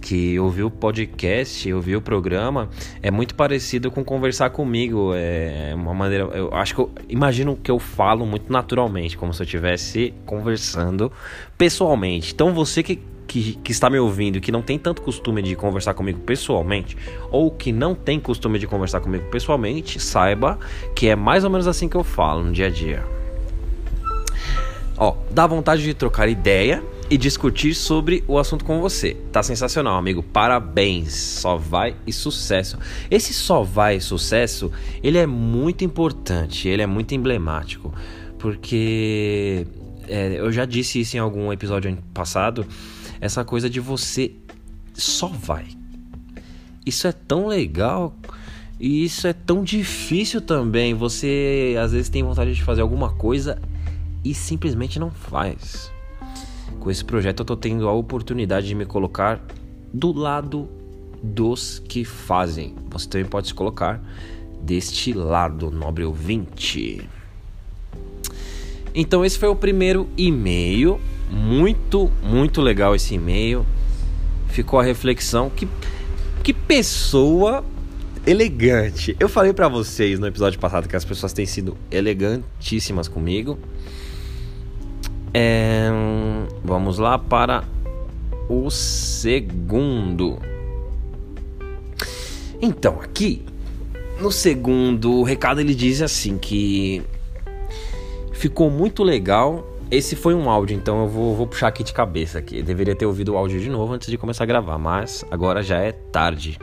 que 0.00 0.38
ouvir 0.38 0.62
o 0.62 0.70
podcast, 0.70 1.72
ouvir 1.72 1.96
o 1.96 2.00
programa 2.00 2.70
é 3.02 3.10
muito 3.10 3.34
parecido 3.34 3.90
com 3.90 4.04
conversar 4.04 4.50
comigo. 4.50 5.10
É 5.12 5.72
uma 5.74 5.92
maneira, 5.92 6.22
eu 6.26 6.54
acho 6.54 6.72
que 6.72 6.80
eu 6.82 6.90
imagino 7.08 7.56
que 7.56 7.68
eu 7.68 7.80
falo 7.80 8.24
muito 8.24 8.52
naturalmente, 8.52 9.18
como 9.18 9.34
se 9.34 9.42
eu 9.42 9.44
estivesse 9.44 10.14
conversando 10.24 11.10
pessoalmente. 11.58 12.32
Então 12.32 12.54
você 12.54 12.80
que 12.80 13.00
que, 13.26 13.54
que, 13.56 13.72
está 13.72 13.88
me 13.90 13.98
ouvindo 13.98 14.40
que 14.40 14.52
não 14.52 14.62
tem 14.62 14.78
tanto 14.78 15.02
costume 15.02 15.42
de 15.42 15.56
conversar 15.56 15.94
comigo 15.94 16.20
pessoalmente, 16.20 16.96
ou 17.30 17.50
que 17.50 17.72
não 17.72 17.94
tem 17.94 18.20
costume 18.20 18.58
de 18.58 18.66
conversar 18.66 19.00
comigo 19.00 19.24
pessoalmente, 19.30 19.98
saiba 20.00 20.58
que 20.94 21.08
é 21.08 21.16
mais 21.16 21.44
ou 21.44 21.50
menos 21.50 21.66
assim 21.66 21.88
que 21.88 21.96
eu 21.96 22.04
falo 22.04 22.44
no 22.44 22.52
dia 22.52 22.66
a 22.66 22.70
dia. 22.70 23.04
Ó, 24.96 25.16
dá 25.30 25.46
vontade 25.46 25.82
de 25.82 25.92
trocar 25.92 26.28
ideia 26.28 26.82
e 27.10 27.16
discutir 27.16 27.74
sobre 27.74 28.24
o 28.26 28.38
assunto 28.38 28.64
com 28.64 28.80
você. 28.80 29.16
Tá 29.32 29.42
sensacional, 29.42 29.96
amigo. 29.96 30.22
Parabéns. 30.22 31.12
Só 31.14 31.56
vai 31.56 31.96
e 32.06 32.12
sucesso. 32.12 32.78
Esse 33.10 33.34
só 33.34 33.62
vai 33.62 33.96
e 33.96 34.00
sucesso, 34.00 34.70
ele 35.02 35.18
é 35.18 35.26
muito 35.26 35.84
importante, 35.84 36.68
ele 36.68 36.82
é 36.82 36.86
muito 36.86 37.14
emblemático, 37.14 37.92
porque 38.38 39.66
é, 40.08 40.38
eu 40.38 40.50
já 40.52 40.64
disse 40.64 41.00
isso 41.00 41.16
em 41.16 41.20
algum 41.20 41.52
episódio 41.52 41.96
passado, 42.12 42.66
essa 43.24 43.42
coisa 43.42 43.70
de 43.70 43.80
você 43.80 44.32
só 44.92 45.28
vai. 45.28 45.66
Isso 46.84 47.06
é 47.06 47.12
tão 47.12 47.46
legal 47.46 48.14
e 48.78 49.02
isso 49.02 49.26
é 49.26 49.32
tão 49.32 49.64
difícil 49.64 50.42
também. 50.42 50.92
Você 50.92 51.74
às 51.82 51.92
vezes 51.92 52.10
tem 52.10 52.22
vontade 52.22 52.54
de 52.54 52.62
fazer 52.62 52.82
alguma 52.82 53.14
coisa 53.14 53.58
e 54.22 54.34
simplesmente 54.34 54.98
não 54.98 55.10
faz. 55.10 55.90
Com 56.78 56.90
esse 56.90 57.02
projeto 57.02 57.40
eu 57.40 57.46
tô 57.46 57.56
tendo 57.56 57.88
a 57.88 57.92
oportunidade 57.94 58.66
de 58.66 58.74
me 58.74 58.84
colocar 58.84 59.42
do 59.90 60.12
lado 60.12 60.68
dos 61.22 61.78
que 61.78 62.04
fazem. 62.04 62.74
Você 62.90 63.08
também 63.08 63.26
pode 63.26 63.48
se 63.48 63.54
colocar 63.54 64.04
deste 64.60 65.14
lado, 65.14 65.70
nobre 65.70 66.04
ouvinte. 66.04 67.08
Então 68.94 69.24
esse 69.24 69.38
foi 69.38 69.48
o 69.48 69.56
primeiro 69.56 70.10
e-mail, 70.14 71.00
muito, 71.34 72.10
muito 72.22 72.62
legal 72.62 72.94
esse 72.94 73.14
e-mail. 73.14 73.66
Ficou 74.48 74.78
a 74.78 74.82
reflexão 74.82 75.50
que 75.50 75.68
que 76.44 76.52
pessoa 76.52 77.64
elegante. 78.26 79.16
Eu 79.18 79.30
falei 79.30 79.54
para 79.54 79.66
vocês 79.66 80.18
no 80.18 80.26
episódio 80.26 80.58
passado 80.58 80.86
que 80.86 80.94
as 80.94 81.04
pessoas 81.04 81.32
têm 81.32 81.46
sido 81.46 81.74
elegantíssimas 81.90 83.08
comigo. 83.08 83.58
É, 85.32 85.88
vamos 86.62 86.98
lá 86.98 87.18
para 87.18 87.64
o 88.48 88.70
segundo. 88.70 90.38
Então, 92.60 93.00
aqui 93.00 93.42
no 94.20 94.30
segundo 94.30 95.22
recado 95.22 95.60
ele 95.60 95.74
diz 95.74 96.02
assim 96.02 96.36
que 96.36 97.02
ficou 98.32 98.70
muito 98.70 99.02
legal. 99.02 99.66
Esse 99.90 100.16
foi 100.16 100.34
um 100.34 100.50
áudio, 100.50 100.76
então 100.76 101.02
eu 101.02 101.08
vou, 101.08 101.36
vou 101.36 101.46
puxar 101.46 101.68
aqui 101.68 101.84
de 101.84 101.92
cabeça 101.92 102.38
aqui. 102.38 102.58
Eu 102.58 102.64
deveria 102.64 102.96
ter 102.96 103.06
ouvido 103.06 103.34
o 103.34 103.36
áudio 103.36 103.60
de 103.60 103.68
novo 103.68 103.92
antes 103.92 104.10
de 104.10 104.18
começar 104.18 104.44
a 104.44 104.46
gravar, 104.46 104.78
mas 104.78 105.24
agora 105.30 105.62
já 105.62 105.78
é 105.78 105.92
tarde. 105.92 106.58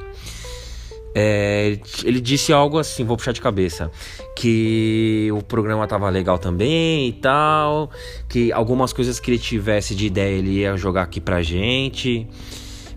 É, 1.14 1.78
ele 2.04 2.22
disse 2.22 2.54
algo 2.54 2.80
assim, 2.80 3.04
vou 3.04 3.18
puxar 3.18 3.34
de 3.34 3.42
cabeça, 3.42 3.92
que 4.36 5.30
o 5.34 5.44
programa 5.44 5.86
tava 5.86 6.10
legal 6.10 6.40
também 6.40 7.10
e 7.10 7.14
tal, 7.14 7.92
que 8.30 8.52
algumas 8.52 8.94
coisas 8.94 9.20
que 9.20 9.30
ele 9.30 9.40
tivesse 9.40 9.94
de 9.94 10.06
ideia 10.08 10.38
ele 10.38 10.60
ia 10.60 10.78
jogar 10.78 11.04
aqui 11.04 11.20
pra 11.20 11.42
gente, 11.42 12.28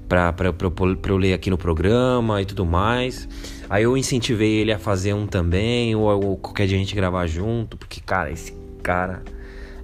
pra, 0.08 0.32
pra, 0.32 0.52
pra, 0.52 0.70
pra 0.70 1.12
eu 1.12 1.16
ler 1.16 1.32
aqui 1.32 1.50
no 1.50 1.58
programa 1.58 2.40
e 2.40 2.44
tudo 2.44 2.64
mais. 2.64 3.28
Aí 3.68 3.82
eu 3.82 3.96
incentivei 3.96 4.60
ele 4.60 4.72
a 4.72 4.78
fazer 4.78 5.12
um 5.12 5.26
também, 5.26 5.96
ou, 5.96 6.24
ou 6.24 6.36
qualquer 6.36 6.66
dia 6.68 6.76
a 6.76 6.80
gente 6.80 6.94
gravar 6.94 7.26
junto, 7.26 7.76
porque, 7.76 8.00
cara, 8.00 8.30
esse 8.30 8.54
cara 8.82 9.22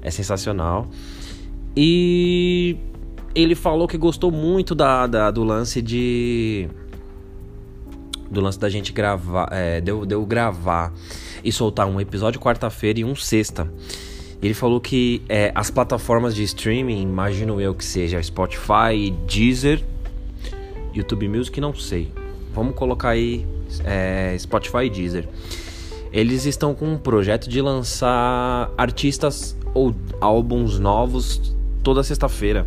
é 0.03 0.11
sensacional. 0.11 0.89
E 1.77 2.77
ele 3.35 3.55
falou 3.55 3.87
que 3.87 3.97
gostou 3.97 4.31
muito 4.31 4.75
da, 4.75 5.07
da 5.07 5.31
do 5.31 5.45
lance 5.45 5.81
de 5.81 6.69
do 8.31 8.41
lance 8.41 8.59
da 8.59 8.69
gente 8.69 8.93
gravar, 8.93 9.49
é, 9.51 9.81
deu, 9.81 10.07
deu 10.07 10.25
gravar 10.25 10.93
e 11.43 11.51
soltar 11.51 11.87
um 11.87 12.01
episódio 12.01 12.41
quarta-feira 12.41 13.01
e 13.01 13.05
um 13.05 13.15
sexta. 13.17 13.71
Ele 14.43 14.55
falou 14.55 14.81
que 14.81 15.21
é, 15.29 15.53
as 15.55 15.71
plataformas 15.71 16.35
de 16.35 16.43
streaming, 16.45 17.03
imagino 17.03 17.61
eu 17.61 17.75
que 17.75 17.85
seja 17.85 18.23
Spotify, 18.23 19.11
Deezer, 19.27 19.85
YouTube 20.95 21.29
Music, 21.29 21.61
não 21.61 21.75
sei. 21.75 22.13
Vamos 22.55 22.75
colocar 22.75 23.11
aí 23.11 23.47
é, 23.85 24.37
Spotify 24.39 24.85
e 24.85 24.91
Deezer. 24.91 25.29
Eles 26.13 26.45
estão 26.45 26.75
com 26.75 26.87
um 26.87 26.99
projeto 26.99 27.49
de 27.49 27.61
lançar 27.61 28.71
artistas 28.79 29.57
ou 29.75 29.95
álbuns 30.21 30.79
novos 30.79 31.55
toda 31.83 32.03
sexta-feira. 32.03 32.67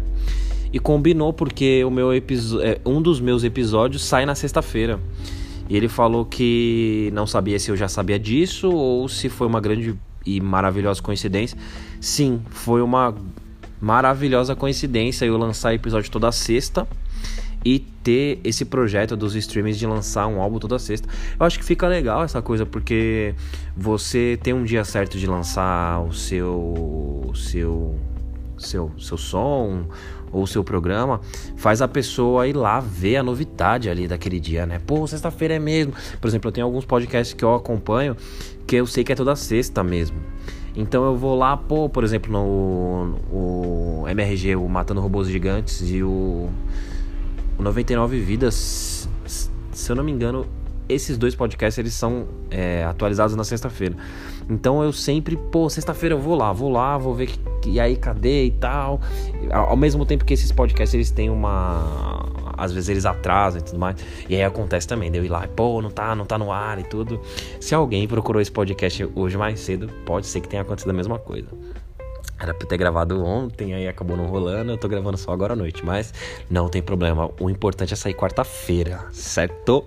E 0.72 0.80
combinou 0.80 1.32
porque 1.32 1.84
o 1.84 1.92
meu 1.92 2.12
é, 2.12 2.80
um 2.86 3.02
dos 3.02 3.20
meus 3.20 3.44
episódios 3.44 4.04
sai 4.04 4.26
na 4.26 4.36
sexta-feira. 4.36 5.00
E 5.70 5.78
ele 5.78 5.88
falou 5.88 6.26
que 6.26 7.10
não 7.14 7.26
sabia 7.26 7.60
se 7.60 7.72
eu 7.72 7.78
já 7.78 7.88
sabia 7.88 8.20
disso 8.20 8.70
ou 8.72 9.08
se 9.08 9.30
foi 9.30 9.48
uma 9.48 9.62
grande 9.62 9.96
e 10.26 10.42
maravilhosa 10.42 11.02
coincidência. 11.02 11.58
Sim, 12.02 12.42
foi 12.50 12.82
uma 12.82 13.16
maravilhosa 13.80 14.56
coincidência 14.56 15.26
eu 15.26 15.38
lançar 15.38 15.74
episódio 15.74 16.10
toda 16.10 16.32
sexta 16.32 16.88
e 17.66 17.80
ter 17.80 18.40
esse 18.44 18.66
projeto 18.66 19.16
dos 19.16 19.36
streamings 19.36 19.78
de 19.78 19.88
lançar 19.88 20.28
um 20.28 20.42
álbum 20.42 20.60
toda 20.60 20.78
sexta. 20.78 21.08
Eu 21.40 21.46
acho 21.46 21.58
que 21.58 21.66
fica 21.66 21.88
legal 21.88 22.24
essa 22.24 22.42
coisa 22.42 22.66
porque 22.66 23.34
você 23.76 24.38
tem 24.42 24.54
um 24.54 24.64
dia 24.64 24.84
certo 24.84 25.18
de 25.18 25.26
lançar 25.26 26.02
o 26.02 26.14
seu 26.14 27.32
seu 27.36 27.96
seu 28.58 28.92
seu 28.98 29.18
som 29.18 29.86
ou 30.34 30.48
seu 30.48 30.64
programa, 30.64 31.22
faz 31.56 31.80
a 31.82 31.88
pessoa 31.88 32.48
ir 32.48 32.56
lá 32.56 32.80
ver 32.80 33.18
a 33.18 33.24
novidade 33.24 33.88
ali 33.88 34.08
daquele 34.08 34.40
dia, 34.40 34.66
né? 34.66 34.80
Pô, 34.80 35.06
sexta-feira 35.06 35.54
é 35.54 35.60
mesmo. 35.60 35.94
Por 36.20 36.28
exemplo, 36.28 36.48
eu 36.48 36.52
tenho 36.52 36.66
alguns 36.66 36.86
podcasts 36.86 37.34
que 37.34 37.46
eu 37.46 37.54
acompanho 37.54 38.18
que 38.66 38.76
eu 38.76 38.88
sei 38.88 39.04
que 39.04 39.12
é 39.12 39.16
toda 39.16 39.36
sexta 39.36 39.84
mesmo. 39.84 40.18
Então 40.76 41.06
eu 41.06 41.16
vou 41.16 41.36
lá, 41.38 41.56
pô, 41.56 41.88
por 41.88 42.04
exemplo, 42.04 42.32
no 42.32 43.16
o 43.32 44.06
MRG, 44.08 44.56
o 44.56 44.68
Matando 44.68 45.02
Robôs 45.02 45.28
Gigantes 45.28 45.82
e 45.88 46.02
o, 46.02 46.10
o 46.10 46.50
99 47.64 48.20
Vidas, 48.20 49.10
se 49.26 49.92
eu 49.92 49.96
não 49.96 50.04
me 50.04 50.12
engano, 50.12 50.46
esses 50.88 51.18
dois 51.18 51.34
podcasts 51.34 51.78
eles 51.78 51.94
são 51.94 52.28
é, 52.52 52.84
atualizados 52.84 53.36
na 53.36 53.44
sexta-feira. 53.44 53.96
Então 54.50 54.84
eu 54.84 54.92
sempre, 54.92 55.38
pô, 55.38 55.70
sexta-feira 55.70 56.16
eu 56.16 56.20
vou 56.20 56.36
lá, 56.36 56.52
vou 56.52 56.70
lá, 56.70 56.98
vou 56.98 57.16
ver 57.16 57.30
que, 57.62 57.70
e 57.70 57.80
aí 57.80 57.96
cadê 57.96 58.46
e 58.46 58.52
tal. 58.52 59.00
Ao 59.52 59.78
mesmo 59.78 60.06
tempo 60.06 60.26
que 60.26 60.34
esses 60.34 60.52
podcasts 60.52 60.94
eles 60.94 61.10
têm 61.10 61.30
uma 61.30 62.32
às 62.58 62.72
vezes 62.72 62.90
eles 62.90 63.06
atrasam 63.06 63.62
e 63.62 63.64
tudo 63.64 63.80
mais. 63.80 63.98
E 64.30 64.36
aí 64.36 64.44
acontece 64.44 64.88
também, 64.88 65.12
de 65.12 65.18
eu 65.18 65.26
ir 65.26 65.30
lá, 65.30 65.48
pô, 65.48 65.82
não 65.82 65.90
tá, 65.90 66.16
não 66.16 66.26
tá 66.26 66.38
no 66.38 66.52
ar 66.52 66.80
e 66.80 66.84
tudo. 66.84 67.20
Se 67.60 67.74
alguém 67.74 68.08
procurou 68.08 68.42
esse 68.42 68.52
podcast 68.52 69.10
hoje 69.16 69.38
mais 69.38 69.60
cedo, 69.60 69.90
pode 70.06 70.28
ser 70.28 70.42
que 70.42 70.48
tenha 70.48 70.62
acontecido 70.62 70.92
a 70.92 70.94
mesma 70.94 71.18
coisa. 71.18 71.48
Era 72.44 72.54
pra 72.54 72.68
ter 72.68 72.76
gravado 72.76 73.24
ontem, 73.24 73.74
aí 73.74 73.88
acabou 73.88 74.18
não 74.18 74.26
rolando, 74.26 74.74
eu 74.74 74.78
tô 74.78 74.90
gravando 74.90 75.18
só 75.18 75.32
agora 75.32 75.54
à 75.54 75.56
noite, 75.56 75.86
mas 75.86 76.14
não 76.50 76.68
tem 76.68 76.82
problema. 76.82 77.32
O 77.40 77.50
importante 77.50 77.94
é 77.94 77.96
sair 77.96 78.14
quarta-feira, 78.14 79.06
certo? 79.14 79.86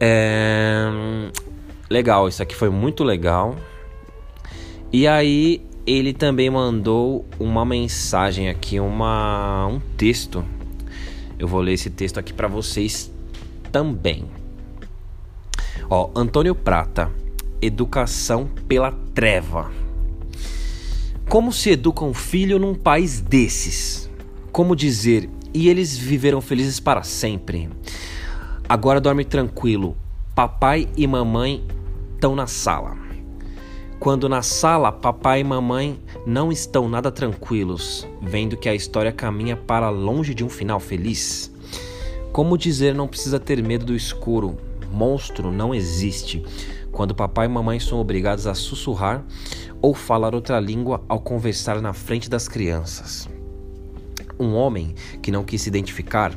É... 0.00 0.86
Legal, 1.90 2.28
isso 2.28 2.42
aqui 2.42 2.54
foi 2.54 2.70
muito 2.70 3.04
legal. 3.04 3.54
E 4.90 5.06
aí 5.06 5.62
ele 5.86 6.14
também 6.14 6.48
mandou 6.48 7.26
uma 7.38 7.62
mensagem 7.62 8.48
aqui, 8.48 8.80
uma 8.80 9.66
um 9.66 9.80
texto. 9.98 10.42
Eu 11.38 11.46
vou 11.46 11.60
ler 11.60 11.74
esse 11.74 11.90
texto 11.90 12.16
aqui 12.16 12.32
para 12.32 12.48
vocês 12.48 13.12
também. 13.70 14.24
Ó, 15.90 16.08
Antônio 16.16 16.54
Prata, 16.54 17.10
educação 17.60 18.48
pela 18.66 18.92
treva. 19.12 19.81
Como 21.32 21.50
se 21.50 21.70
educa 21.70 22.04
um 22.04 22.12
filho 22.12 22.58
num 22.58 22.74
país 22.74 23.18
desses? 23.18 24.10
Como 24.52 24.76
dizer, 24.76 25.30
e 25.54 25.70
eles 25.70 25.96
viveram 25.96 26.42
felizes 26.42 26.78
para 26.78 27.02
sempre? 27.02 27.70
Agora 28.68 29.00
dorme 29.00 29.24
tranquilo. 29.24 29.96
Papai 30.34 30.86
e 30.94 31.06
mamãe 31.06 31.64
estão 32.12 32.36
na 32.36 32.46
sala. 32.46 32.98
Quando 33.98 34.28
na 34.28 34.42
sala 34.42 34.92
papai 34.92 35.40
e 35.40 35.44
mamãe 35.44 35.98
não 36.26 36.52
estão 36.52 36.86
nada 36.86 37.10
tranquilos, 37.10 38.06
vendo 38.20 38.54
que 38.54 38.68
a 38.68 38.74
história 38.74 39.10
caminha 39.10 39.56
para 39.56 39.88
longe 39.88 40.34
de 40.34 40.44
um 40.44 40.50
final 40.50 40.78
feliz. 40.78 41.50
Como 42.30 42.58
dizer 42.58 42.94
não 42.94 43.08
precisa 43.08 43.40
ter 43.40 43.62
medo 43.62 43.86
do 43.86 43.96
escuro? 43.96 44.58
Monstro 44.92 45.50
não 45.50 45.74
existe 45.74 46.44
quando 46.92 47.14
papai 47.14 47.46
e 47.46 47.48
mamãe 47.48 47.80
são 47.80 47.98
obrigados 47.98 48.46
a 48.46 48.54
sussurrar 48.54 49.24
ou 49.82 49.92
falar 49.92 50.34
outra 50.34 50.60
língua 50.60 51.04
ao 51.08 51.20
conversar 51.20 51.82
na 51.82 51.92
frente 51.92 52.30
das 52.30 52.46
crianças. 52.46 53.28
Um 54.38 54.54
homem 54.54 54.94
que 55.20 55.32
não 55.32 55.44
quis 55.44 55.62
se 55.62 55.68
identificar, 55.68 56.32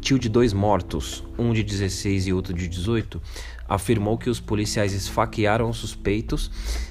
tio 0.00 0.18
de 0.18 0.28
dois 0.28 0.52
mortos, 0.52 1.24
um 1.38 1.52
de 1.52 1.62
16 1.62 2.26
e 2.26 2.32
outro 2.32 2.52
de 2.52 2.68
18, 2.68 3.20
afirmou 3.66 4.18
que 4.18 4.28
os 4.28 4.38
policiais 4.38 4.92
esfaquearam 4.92 5.70
os 5.70 5.78
suspeitos 5.78 6.50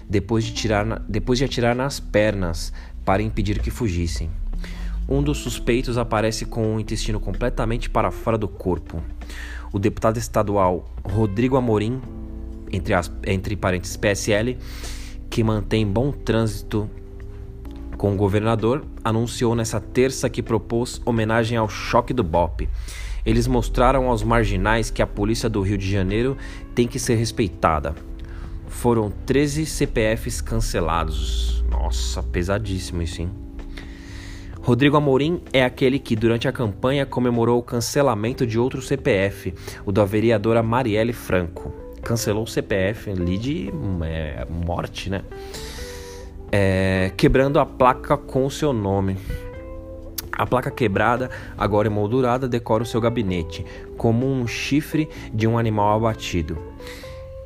depois 0.10 0.44
de, 0.44 0.54
tirar 0.54 0.86
na, 0.86 0.96
depois 1.08 1.38
de 1.38 1.46
atirar 1.46 1.76
nas 1.76 2.00
pernas 2.00 2.74
para 3.06 3.22
impedir 3.22 3.60
que 3.60 3.70
fugissem. 3.70 4.30
Um 5.08 5.24
dos 5.24 5.40
suspeitos 5.40 5.98
aparece 5.98 6.46
com 6.46 6.76
o 6.76 6.80
intestino 6.80 7.20
completamente 7.20 7.90
para 7.90 8.12
fora 8.12 8.38
do 8.38 8.48
corpo. 8.48 9.02
O 9.72 9.80
deputado 9.80 10.18
estadual 10.18 10.88
Rodrigo 11.04 11.58
Amorim, 11.58 12.02
entre, 12.72 12.94
as, 12.94 13.12
entre 13.26 13.56
parênteses 13.56 13.98
PSL, 13.98 14.58
que 15.30 15.44
mantém 15.44 15.86
bom 15.86 16.12
trânsito 16.12 16.90
com 17.98 18.14
o 18.14 18.18
governador, 18.18 18.84
anunciou 19.04 19.54
nessa 19.56 19.80
terça 19.80 20.30
que 20.30 20.42
propôs 20.42 21.02
homenagem 21.06 21.58
ao 21.58 21.68
choque 21.68 22.14
do 22.14 22.24
BOP 22.24 22.68
eles 23.26 23.48
mostraram 23.48 24.10
aos 24.10 24.24
marginais 24.24 24.90
que 24.90 25.02
a 25.02 25.08
polícia 25.08 25.50
do 25.50 25.62
Rio 25.62 25.78
de 25.78 25.90
Janeiro 25.90 26.38
tem 26.74 26.88
que 26.88 27.00
ser 27.00 27.16
respeitada. 27.16 27.94
Foram 28.68 29.12
13 29.26 29.66
CPFs 29.66 30.42
cancelados. 30.42 31.64
Nossa, 31.70 32.24
pesadíssimo 32.24 33.02
isso, 33.02 33.22
hein? 33.22 33.30
Rodrigo 34.62 34.98
Amorim 34.98 35.42
é 35.54 35.64
aquele 35.64 35.98
que, 36.00 36.16
durante 36.16 36.48
a 36.48 36.52
campanha, 36.52 37.06
comemorou 37.06 37.60
o 37.60 37.64
cancelamento 37.64 38.46
de 38.46 38.60
outro 38.60 38.82
CPF, 38.82 39.54
o 39.86 39.92
da 39.92 40.06
vereadora 40.06 40.62
Marielle 40.62 41.14
Franco. 41.14 41.74
Cancelou 42.04 42.44
o 42.44 42.48
CPF 42.48 43.12
ali 43.12 43.38
de 43.38 43.72
é, 44.04 44.46
morte, 44.50 45.10
né? 45.10 45.24
É, 46.52 47.12
quebrando 47.16 47.60
a 47.60 47.66
placa 47.66 48.18
com 48.18 48.46
o 48.46 48.52
seu 48.52 48.74
nome. 48.74 49.18
A 50.32 50.46
placa 50.46 50.72
quebrada, 50.72 51.30
agora 51.58 51.88
emoldurada, 51.88 52.48
decora 52.48 52.84
o 52.84 52.86
seu 52.86 53.02
gabinete, 53.02 53.66
como 53.98 54.26
um 54.26 54.48
chifre 54.48 55.10
de 55.34 55.46
um 55.46 55.58
animal 55.58 55.98
abatido. 55.98 56.58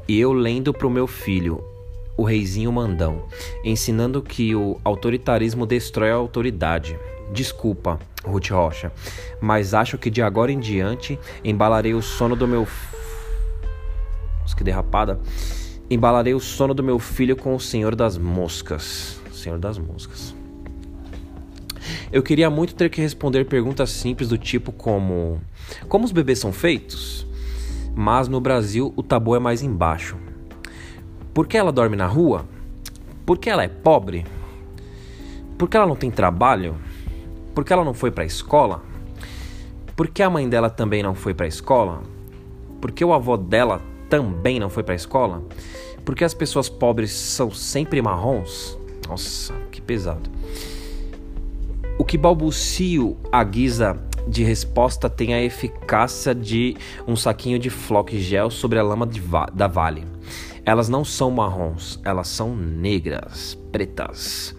E 0.07 0.19
eu 0.19 0.31
lendo 0.31 0.71
para 0.71 0.85
o 0.85 0.91
meu 0.91 1.07
filho, 1.07 1.63
o 2.15 2.23
reizinho 2.23 2.71
mandão, 2.71 3.23
ensinando 3.63 4.21
que 4.21 4.53
o 4.53 4.79
autoritarismo 4.83 5.65
destrói 5.65 6.11
a 6.11 6.15
autoridade. 6.15 6.97
Desculpa, 7.31 7.99
Ruth 8.23 8.49
Rocha, 8.49 8.91
mas 9.41 9.73
acho 9.73 9.97
que 9.97 10.09
de 10.09 10.21
agora 10.21 10.51
em 10.51 10.59
diante 10.59 11.19
embalarei 11.43 11.93
o 11.93 12.01
sono 12.01 12.35
do 12.35 12.47
meu. 12.47 12.67
Nossa, 14.43 14.55
que 14.55 14.63
derrapada! 14.63 15.21
Embalarei 15.89 16.33
o 16.33 16.39
sono 16.39 16.73
do 16.73 16.83
meu 16.83 16.99
filho 16.99 17.35
com 17.35 17.55
o 17.55 17.59
Senhor 17.59 17.95
das 17.95 18.17
Moscas. 18.17 19.19
Senhor 19.31 19.57
das 19.57 19.77
Moscas. 19.77 20.35
Eu 22.11 22.21
queria 22.21 22.49
muito 22.49 22.75
ter 22.75 22.89
que 22.89 23.01
responder 23.01 23.45
perguntas 23.45 23.89
simples 23.89 24.27
do 24.27 24.37
tipo 24.37 24.71
como: 24.71 25.39
Como 25.87 26.03
os 26.03 26.11
bebês 26.11 26.39
são 26.39 26.51
feitos? 26.51 27.25
Mas 27.95 28.27
no 28.27 28.41
Brasil 28.41 28.93
o 28.97 29.03
tabu 29.03 29.33
é 29.35 29.39
mais 29.39 29.61
embaixo. 29.61 30.17
Por 31.33 31.47
que 31.47 31.57
ela 31.57 31.71
dorme 31.71 31.95
na 31.95 32.07
rua? 32.07 32.45
Por 33.25 33.37
que 33.37 33.49
ela 33.49 33.63
é 33.63 33.69
pobre? 33.69 34.25
Por 35.57 35.69
que 35.69 35.77
ela 35.77 35.87
não 35.87 35.95
tem 35.95 36.11
trabalho? 36.11 36.75
Por 37.55 37.63
que 37.63 37.71
ela 37.71 37.85
não 37.85 37.93
foi 37.93 38.11
para 38.11 38.23
a 38.23 38.27
escola? 38.27 38.83
Por 39.95 40.09
que 40.09 40.21
a 40.21 40.29
mãe 40.29 40.49
dela 40.49 40.69
também 40.69 41.01
não 41.01 41.15
foi 41.15 41.33
para 41.33 41.45
a 41.45 41.49
escola? 41.49 42.03
Por 42.81 42.91
que 42.91 43.05
o 43.05 43.13
avô 43.13 43.37
dela 43.37 43.81
também 44.13 44.59
não 44.59 44.69
foi 44.69 44.83
para 44.83 44.93
a 44.93 44.95
escola? 44.95 45.41
Por 46.05 46.13
que 46.13 46.23
as 46.23 46.35
pessoas 46.35 46.69
pobres 46.69 47.09
são 47.09 47.49
sempre 47.49 47.99
marrons? 47.99 48.77
Nossa, 49.09 49.55
que 49.71 49.81
pesado. 49.81 50.29
O 51.97 52.05
que 52.05 52.15
balbucio 52.15 53.17
a 53.31 53.43
guisa 53.43 53.99
de 54.27 54.43
resposta 54.43 55.09
tem 55.09 55.33
a 55.33 55.41
eficácia 55.41 56.35
de 56.35 56.77
um 57.07 57.15
saquinho 57.15 57.57
de 57.57 57.71
flock 57.71 58.15
gel 58.19 58.51
sobre 58.51 58.77
a 58.77 58.83
lama 58.83 59.09
va 59.19 59.47
da 59.51 59.65
vale. 59.65 60.03
Elas 60.63 60.87
não 60.87 61.03
são 61.03 61.31
marrons, 61.31 61.99
elas 62.05 62.27
são 62.27 62.55
negras, 62.55 63.57
pretas. 63.71 64.55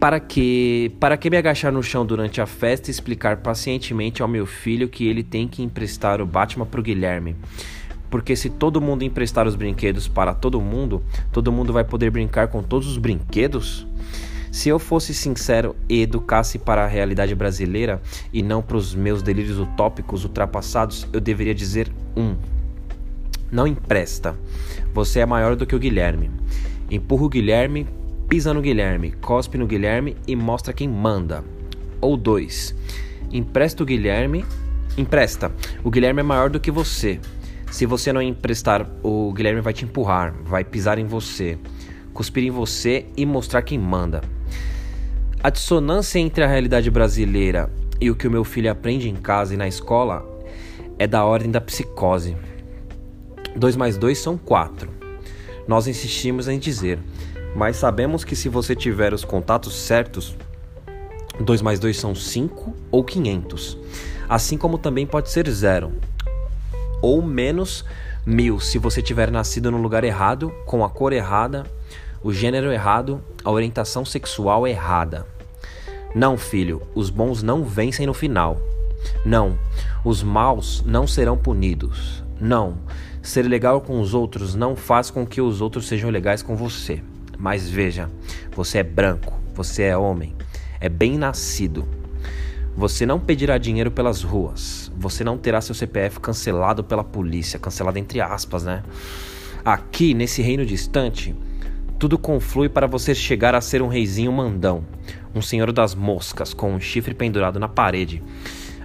Para 0.00 0.18
que, 0.18 0.90
para 0.98 1.18
que 1.18 1.28
me 1.28 1.36
agachar 1.36 1.70
no 1.70 1.82
chão 1.82 2.06
durante 2.06 2.40
a 2.40 2.46
festa 2.46 2.88
e 2.88 2.90
explicar 2.90 3.42
pacientemente 3.42 4.22
ao 4.22 4.28
meu 4.28 4.46
filho 4.46 4.88
que 4.88 5.06
ele 5.06 5.22
tem 5.22 5.46
que 5.46 5.62
emprestar 5.62 6.22
o 6.22 6.26
Batman 6.26 6.64
pro 6.64 6.82
Guilherme? 6.82 7.36
Porque 8.10 8.34
se 8.34 8.50
todo 8.50 8.80
mundo 8.80 9.04
emprestar 9.04 9.46
os 9.46 9.54
brinquedos 9.54 10.08
para 10.08 10.34
todo 10.34 10.60
mundo, 10.60 11.02
todo 11.32 11.52
mundo 11.52 11.72
vai 11.72 11.84
poder 11.84 12.10
brincar 12.10 12.48
com 12.48 12.62
todos 12.62 12.88
os 12.88 12.98
brinquedos? 12.98 13.86
Se 14.50 14.68
eu 14.68 14.80
fosse 14.80 15.14
sincero 15.14 15.76
e 15.88 16.02
educasse 16.02 16.58
para 16.58 16.84
a 16.84 16.88
realidade 16.88 17.34
brasileira 17.36 18.02
e 18.32 18.42
não 18.42 18.60
para 18.60 18.76
os 18.76 18.94
meus 18.94 19.22
delírios 19.22 19.60
utópicos 19.60 20.24
ultrapassados, 20.24 21.06
eu 21.12 21.20
deveria 21.20 21.54
dizer 21.54 21.90
um. 22.16 22.34
Não 23.50 23.66
empresta. 23.66 24.36
Você 24.92 25.20
é 25.20 25.26
maior 25.26 25.54
do 25.54 25.66
que 25.66 25.76
o 25.76 25.78
Guilherme. 25.78 26.30
Empurra 26.90 27.24
o 27.24 27.28
Guilherme, 27.28 27.86
pisa 28.28 28.52
no 28.52 28.60
Guilherme, 28.60 29.12
cospe 29.12 29.56
no 29.56 29.68
Guilherme 29.68 30.16
e 30.26 30.34
mostra 30.34 30.72
quem 30.72 30.88
manda. 30.88 31.44
Ou 32.00 32.16
dois. 32.16 32.74
Empresta 33.32 33.84
o 33.84 33.86
Guilherme. 33.86 34.44
Empresta. 34.98 35.52
O 35.84 35.90
Guilherme 35.90 36.20
é 36.20 36.24
maior 36.24 36.50
do 36.50 36.58
que 36.58 36.72
você. 36.72 37.20
Se 37.70 37.86
você 37.86 38.12
não 38.12 38.20
emprestar, 38.20 38.84
o 39.00 39.32
Guilherme 39.32 39.60
vai 39.60 39.72
te 39.72 39.84
empurrar, 39.84 40.34
vai 40.42 40.64
pisar 40.64 40.98
em 40.98 41.06
você, 41.06 41.56
cuspir 42.12 42.42
em 42.42 42.50
você 42.50 43.06
e 43.16 43.24
mostrar 43.24 43.62
quem 43.62 43.78
manda. 43.78 44.22
A 45.40 45.50
dissonância 45.50 46.18
entre 46.18 46.42
a 46.42 46.48
realidade 46.48 46.90
brasileira 46.90 47.70
e 48.00 48.10
o 48.10 48.16
que 48.16 48.26
o 48.26 48.30
meu 48.30 48.42
filho 48.42 48.70
aprende 48.70 49.08
em 49.08 49.14
casa 49.14 49.54
e 49.54 49.56
na 49.56 49.68
escola 49.68 50.26
é 50.98 51.06
da 51.06 51.24
ordem 51.24 51.50
da 51.50 51.60
psicose. 51.60 52.36
2 53.56 53.76
mais 53.76 53.96
2 53.96 54.18
são 54.18 54.36
4. 54.36 54.90
Nós 55.68 55.86
insistimos 55.86 56.48
em 56.48 56.58
dizer, 56.58 56.98
mas 57.54 57.76
sabemos 57.76 58.24
que 58.24 58.34
se 58.34 58.48
você 58.48 58.74
tiver 58.74 59.14
os 59.14 59.24
contatos 59.24 59.74
certos, 59.74 60.36
2 61.38 61.62
mais 61.62 61.78
2 61.78 61.96
são 61.96 62.16
5 62.16 62.74
ou 62.90 63.04
500. 63.04 63.78
Assim 64.28 64.58
como 64.58 64.76
também 64.76 65.06
pode 65.06 65.30
ser 65.30 65.48
zero 65.48 65.92
ou 67.00 67.22
menos 67.22 67.84
mil 68.26 68.60
se 68.60 68.78
você 68.78 69.00
tiver 69.00 69.30
nascido 69.30 69.70
no 69.70 69.80
lugar 69.80 70.04
errado, 70.04 70.52
com 70.66 70.84
a 70.84 70.90
cor 70.90 71.12
errada 71.12 71.64
o 72.22 72.32
gênero 72.32 72.70
errado, 72.70 73.22
a 73.42 73.50
orientação 73.50 74.04
sexual 74.04 74.66
errada. 74.66 75.26
Não, 76.14 76.36
filho, 76.36 76.82
os 76.94 77.08
bons 77.08 77.42
não 77.42 77.64
vencem 77.64 78.06
no 78.06 78.12
final. 78.12 78.60
Não, 79.24 79.58
os 80.04 80.22
maus 80.22 80.82
não 80.84 81.06
serão 81.06 81.38
punidos. 81.38 82.22
Não, 82.38 82.78
ser 83.22 83.42
legal 83.42 83.80
com 83.80 84.00
os 84.00 84.12
outros 84.12 84.54
não 84.54 84.76
faz 84.76 85.10
com 85.10 85.26
que 85.26 85.40
os 85.40 85.60
outros 85.60 85.88
sejam 85.88 86.10
legais 86.10 86.42
com 86.42 86.56
você. 86.56 87.02
Mas 87.38 87.70
veja, 87.70 88.10
você 88.54 88.78
é 88.78 88.82
branco, 88.82 89.32
você 89.54 89.84
é 89.84 89.96
homem, 89.96 90.34
é 90.78 90.88
bem 90.88 91.16
nascido. 91.16 91.88
Você 92.76 93.04
não 93.04 93.18
pedirá 93.18 93.58
dinheiro 93.58 93.90
pelas 93.90 94.22
ruas. 94.22 94.90
Você 94.96 95.24
não 95.24 95.36
terá 95.36 95.60
seu 95.60 95.74
CPF 95.74 96.20
cancelado 96.20 96.84
pela 96.84 97.04
polícia, 97.04 97.58
cancelado 97.58 97.98
entre 97.98 98.20
aspas, 98.20 98.64
né? 98.64 98.82
Aqui, 99.64 100.14
nesse 100.14 100.40
reino 100.40 100.64
distante, 100.64 101.34
tudo 101.98 102.18
conflui 102.18 102.68
para 102.68 102.86
você 102.86 103.14
chegar 103.14 103.54
a 103.54 103.60
ser 103.60 103.82
um 103.82 103.88
reizinho 103.88 104.32
mandão, 104.32 104.84
um 105.34 105.42
senhor 105.42 105.70
das 105.70 105.94
moscas 105.94 106.54
com 106.54 106.72
um 106.72 106.80
chifre 106.80 107.12
pendurado 107.12 107.60
na 107.60 107.68
parede. 107.68 108.22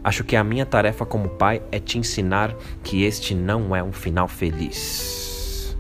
Acho 0.04 0.24
que 0.24 0.36
a 0.36 0.44
minha 0.44 0.66
tarefa 0.66 1.06
como 1.06 1.30
pai 1.30 1.62
é 1.72 1.80
te 1.80 1.98
ensinar 1.98 2.54
que 2.84 3.04
este 3.04 3.34
não 3.34 3.76
é 3.76 3.82
um 3.82 3.94
final 3.94 4.28
feliz. 4.28 5.76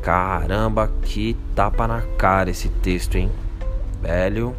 Caramba, 0.00 0.90
que 1.02 1.36
tapa 1.54 1.86
na 1.86 2.00
cara 2.16 2.50
esse 2.50 2.68
texto, 2.68 3.16
hein? 3.16 3.30
Velho. 4.00 4.54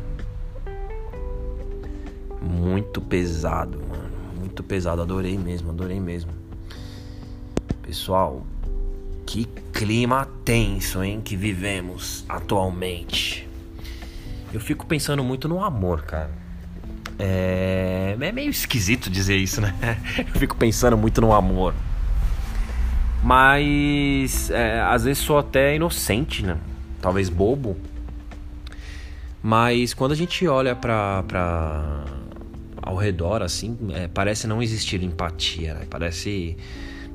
Muito 2.41 3.02
pesado, 3.02 3.80
mano. 3.89 4.10
Muito 4.38 4.63
pesado. 4.63 5.02
Adorei 5.02 5.38
mesmo, 5.38 5.71
adorei 5.71 5.99
mesmo. 5.99 6.32
Pessoal, 7.82 8.45
que 9.25 9.45
clima 9.73 10.28
tenso, 10.43 11.04
hein, 11.04 11.21
que 11.23 11.36
vivemos 11.36 12.25
atualmente. 12.28 13.47
Eu 14.54 14.60
fico 14.60 14.86
pensando 14.86 15.23
muito 15.23 15.47
no 15.47 15.63
amor, 15.63 16.04
cara. 16.04 16.32
É, 17.17 18.15
é 18.19 18.32
meio 18.32 18.49
esquisito 18.49 19.10
dizer 19.10 19.36
isso, 19.36 19.60
né? 19.60 19.75
Eu 20.17 20.39
fico 20.39 20.56
pensando 20.56 20.97
muito 20.97 21.19
no 21.19 21.34
amor. 21.34 21.73
Mas 23.21 24.49
é, 24.49 24.80
às 24.82 25.04
vezes 25.04 25.21
sou 25.21 25.38
até 25.38 25.75
inocente, 25.75 26.43
né? 26.43 26.58
Talvez 27.02 27.28
bobo. 27.30 27.78
Mas 29.43 29.93
quando 29.93 30.13
a 30.13 30.15
gente 30.15 30.47
olha 30.47 30.75
pra, 30.75 31.23
pra 31.28 32.04
ao 32.89 32.95
redor, 32.95 33.43
assim, 33.43 33.78
é, 33.93 34.08
parece 34.08 34.47
não 34.47 34.63
existir 34.63 35.04
empatia, 35.04 35.75
né? 35.75 35.88
Parece 35.88 36.58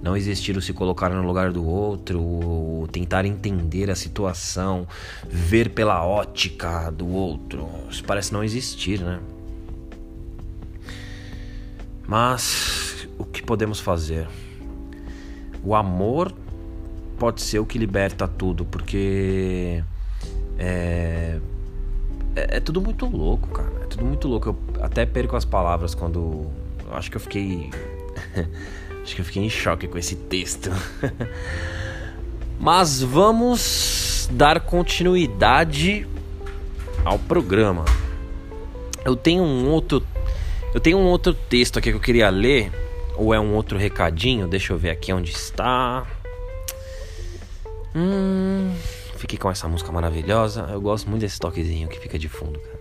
não 0.00 0.16
existir 0.16 0.56
o 0.56 0.62
se 0.62 0.72
colocar 0.72 1.08
no 1.10 1.22
lugar 1.22 1.50
do 1.50 1.66
outro, 1.66 2.20
o 2.20 2.88
tentar 2.92 3.24
entender 3.24 3.90
a 3.90 3.96
situação, 3.96 4.86
ver 5.28 5.70
pela 5.70 6.06
ótica 6.06 6.92
do 6.92 7.08
outro. 7.08 7.68
Isso 7.90 8.04
parece 8.04 8.32
não 8.32 8.44
existir, 8.44 9.00
né? 9.00 9.18
Mas 12.06 13.08
o 13.18 13.24
que 13.24 13.42
podemos 13.42 13.80
fazer? 13.80 14.28
O 15.64 15.74
amor 15.74 16.32
pode 17.18 17.42
ser 17.42 17.58
o 17.58 17.66
que 17.66 17.78
liberta 17.78 18.28
tudo, 18.28 18.64
porque 18.64 19.82
é, 20.56 21.40
é, 22.36 22.56
é, 22.58 22.60
tudo 22.60 22.80
muito 22.80 23.06
louco, 23.06 23.48
cara. 23.48 23.73
Tudo 23.94 24.06
muito 24.06 24.26
louco. 24.26 24.48
Eu 24.48 24.84
até 24.84 25.06
perco 25.06 25.36
as 25.36 25.44
palavras 25.44 25.94
quando. 25.94 26.50
Eu 26.84 26.94
acho 26.94 27.08
que 27.08 27.16
eu 27.16 27.20
fiquei. 27.20 27.70
acho 29.02 29.14
que 29.14 29.20
eu 29.20 29.24
fiquei 29.24 29.44
em 29.44 29.48
choque 29.48 29.86
com 29.86 29.96
esse 29.96 30.16
texto. 30.16 30.68
Mas 32.58 33.00
vamos 33.00 34.28
dar 34.32 34.58
continuidade 34.60 36.08
ao 37.04 37.20
programa. 37.20 37.84
Eu 39.04 39.14
tenho 39.14 39.44
um 39.44 39.70
outro. 39.70 40.04
Eu 40.74 40.80
tenho 40.80 40.98
um 40.98 41.04
outro 41.04 41.32
texto 41.32 41.78
aqui 41.78 41.90
que 41.90 41.96
eu 41.96 42.00
queria 42.00 42.28
ler. 42.30 42.72
Ou 43.16 43.32
é 43.32 43.38
um 43.38 43.54
outro 43.54 43.78
recadinho? 43.78 44.48
Deixa 44.48 44.72
eu 44.72 44.78
ver 44.78 44.90
aqui 44.90 45.12
onde 45.12 45.30
está. 45.30 46.04
Hum, 47.94 48.74
fiquei 49.18 49.38
com 49.38 49.48
essa 49.48 49.68
música 49.68 49.92
maravilhosa. 49.92 50.68
Eu 50.72 50.80
gosto 50.80 51.08
muito 51.08 51.20
desse 51.20 51.38
toquezinho 51.38 51.86
que 51.86 52.00
fica 52.00 52.18
de 52.18 52.28
fundo, 52.28 52.58
cara. 52.58 52.73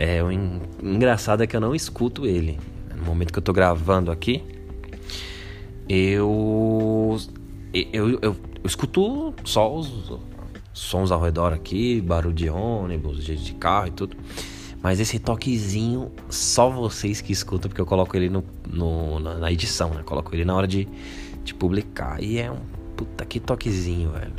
É, 0.00 0.22
o 0.22 0.32
en... 0.32 0.62
engraçado 0.82 1.42
é 1.42 1.46
que 1.46 1.54
eu 1.54 1.60
não 1.60 1.74
escuto 1.74 2.26
ele. 2.26 2.58
No 2.96 3.04
momento 3.04 3.34
que 3.34 3.38
eu 3.38 3.42
tô 3.42 3.52
gravando 3.52 4.10
aqui, 4.10 4.42
eu. 5.86 7.18
Eu, 7.74 7.84
eu, 7.92 8.18
eu, 8.22 8.36
escuto 8.64 9.34
só 9.44 9.76
os 9.76 10.18
sons 10.72 11.12
ao 11.12 11.20
redor 11.20 11.52
aqui, 11.52 12.00
barulho 12.00 12.34
de 12.34 12.48
ônibus, 12.48 13.22
de, 13.22 13.36
de 13.36 13.52
carro 13.52 13.88
e 13.88 13.90
tudo. 13.90 14.16
Mas 14.82 14.98
esse 15.00 15.18
toquezinho, 15.18 16.10
só 16.30 16.70
vocês 16.70 17.20
que 17.20 17.30
escutam, 17.30 17.68
porque 17.68 17.80
eu 17.82 17.86
coloco 17.86 18.16
ele 18.16 18.30
no, 18.30 18.42
no 18.66 19.20
na 19.20 19.52
edição, 19.52 19.90
né? 19.90 20.02
Coloco 20.02 20.34
ele 20.34 20.46
na 20.46 20.54
hora 20.54 20.66
de, 20.66 20.88
de 21.44 21.52
publicar. 21.52 22.22
E 22.22 22.38
é 22.38 22.50
um 22.50 22.80
Puta 22.96 23.24
que 23.24 23.38
toquezinho, 23.38 24.12
velho. 24.12 24.32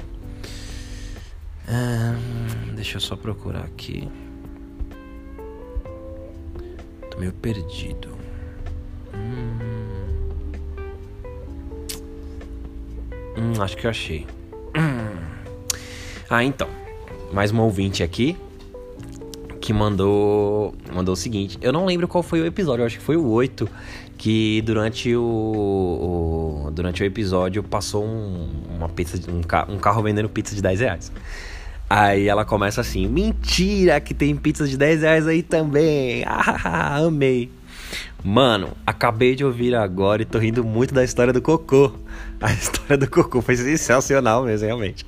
Deixa 2.75 2.97
eu 2.97 3.01
só 3.01 3.15
procurar 3.15 3.63
aqui. 3.63 4.07
Meio 7.21 7.33
perdido. 7.33 8.09
Hum, 9.13 9.59
hum 13.37 13.61
acho 13.61 13.77
que 13.77 13.85
eu 13.85 13.91
achei. 13.91 14.25
Ah, 16.27 16.43
então. 16.43 16.67
Mais 17.31 17.51
um 17.51 17.59
ouvinte 17.59 18.01
aqui 18.01 18.35
que 19.59 19.71
mandou 19.71 20.73
mandou 20.91 21.13
o 21.13 21.15
seguinte. 21.15 21.59
Eu 21.61 21.71
não 21.71 21.85
lembro 21.85 22.07
qual 22.07 22.23
foi 22.23 22.41
o 22.41 22.45
episódio, 22.45 22.85
acho 22.85 22.97
que 22.97 23.03
foi 23.03 23.17
o 23.17 23.27
8 23.27 23.69
que 24.17 24.63
durante 24.63 25.13
o, 25.13 25.21
o 26.65 26.71
durante 26.71 27.03
o 27.03 27.05
episódio 27.05 27.61
passou 27.61 28.03
um, 28.03 28.49
uma 28.77 28.89
pizza 28.89 29.19
um, 29.29 29.41
um 29.75 29.77
carro 29.77 30.01
vendendo 30.01 30.27
pizza 30.27 30.55
de 30.55 30.61
10 30.61 30.79
reais. 30.79 31.11
Aí 31.93 32.29
ela 32.29 32.45
começa 32.45 32.79
assim: 32.79 33.05
Mentira 33.05 33.99
que 33.99 34.13
tem 34.13 34.33
pizza 34.33 34.65
de 34.65 34.77
10 34.77 35.01
reais 35.01 35.27
aí 35.27 35.43
também. 35.43 36.23
Ah, 36.63 36.97
amei. 36.99 37.51
Mano, 38.23 38.69
acabei 38.87 39.35
de 39.35 39.43
ouvir 39.43 39.75
agora 39.75 40.21
e 40.21 40.25
tô 40.25 40.39
rindo 40.39 40.63
muito 40.63 40.93
da 40.93 41.03
história 41.03 41.33
do 41.33 41.41
Cocô. 41.41 41.91
A 42.39 42.53
história 42.53 42.97
do 42.97 43.09
Cocô 43.09 43.41
foi 43.41 43.57
sensacional 43.57 44.45
mesmo, 44.45 44.67
realmente. 44.67 45.05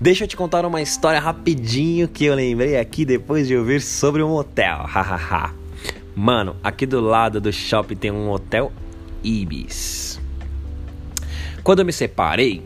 Deixa 0.00 0.24
eu 0.24 0.28
te 0.28 0.34
contar 0.34 0.64
uma 0.64 0.80
história 0.80 1.20
rapidinho 1.20 2.08
que 2.08 2.24
eu 2.24 2.34
lembrei 2.34 2.78
aqui 2.78 3.04
depois 3.04 3.46
de 3.46 3.54
ouvir 3.54 3.82
sobre 3.82 4.22
um 4.22 4.32
hotel. 4.32 4.78
Hahaha. 4.86 5.52
Mano, 6.16 6.56
aqui 6.64 6.86
do 6.86 7.02
lado 7.02 7.38
do 7.38 7.52
shopping 7.52 7.96
tem 7.96 8.10
um 8.10 8.30
hotel 8.30 8.72
Ibis. 9.22 10.18
Quando 11.62 11.80
eu 11.80 11.84
me 11.84 11.92
separei, 11.92 12.62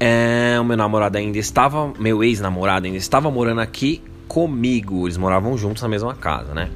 é, 0.00 0.58
o 0.58 0.64
meu 0.64 0.78
namorado 0.78 1.18
ainda 1.18 1.36
estava, 1.36 1.92
meu 1.98 2.24
ex-namorado 2.24 2.86
ainda 2.86 2.96
estava 2.96 3.30
morando 3.30 3.60
aqui 3.60 4.02
comigo. 4.26 5.06
Eles 5.06 5.18
moravam 5.18 5.58
juntos 5.58 5.82
na 5.82 5.88
mesma 5.88 6.14
casa, 6.14 6.54
né? 6.54 6.70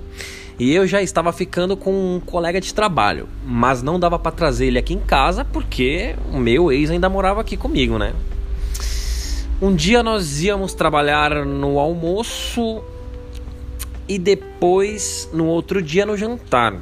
E 0.59 0.73
eu 0.73 0.87
já 0.87 1.03
estava 1.03 1.33
ficando 1.33 1.77
com 1.77 1.91
um 1.91 2.21
colega 2.21 2.61
de 2.61 2.73
trabalho, 2.73 3.27
mas 3.45 3.83
não 3.83 3.99
dava 3.99 4.19
para 4.19 4.31
trazer 4.31 4.67
ele 4.67 4.79
aqui 4.79 4.93
em 4.93 5.01
casa 5.01 5.45
porque 5.45 6.15
o 6.33 6.39
meu 6.39 6.71
ex 6.71 6.91
ainda 6.91 7.09
morava 7.09 7.41
aqui 7.41 7.57
comigo, 7.57 7.99
né? 7.99 8.13
Um 9.61 9.75
dia 9.75 10.03
nós 10.03 10.43
íamos 10.43 10.75
trabalhar 10.75 11.47
no 11.47 11.79
almoço 11.79 12.85
e 14.07 14.19
depois 14.19 15.29
no 15.33 15.47
outro 15.47 15.81
dia 15.81 16.05
no 16.05 16.17
jantar. 16.17 16.75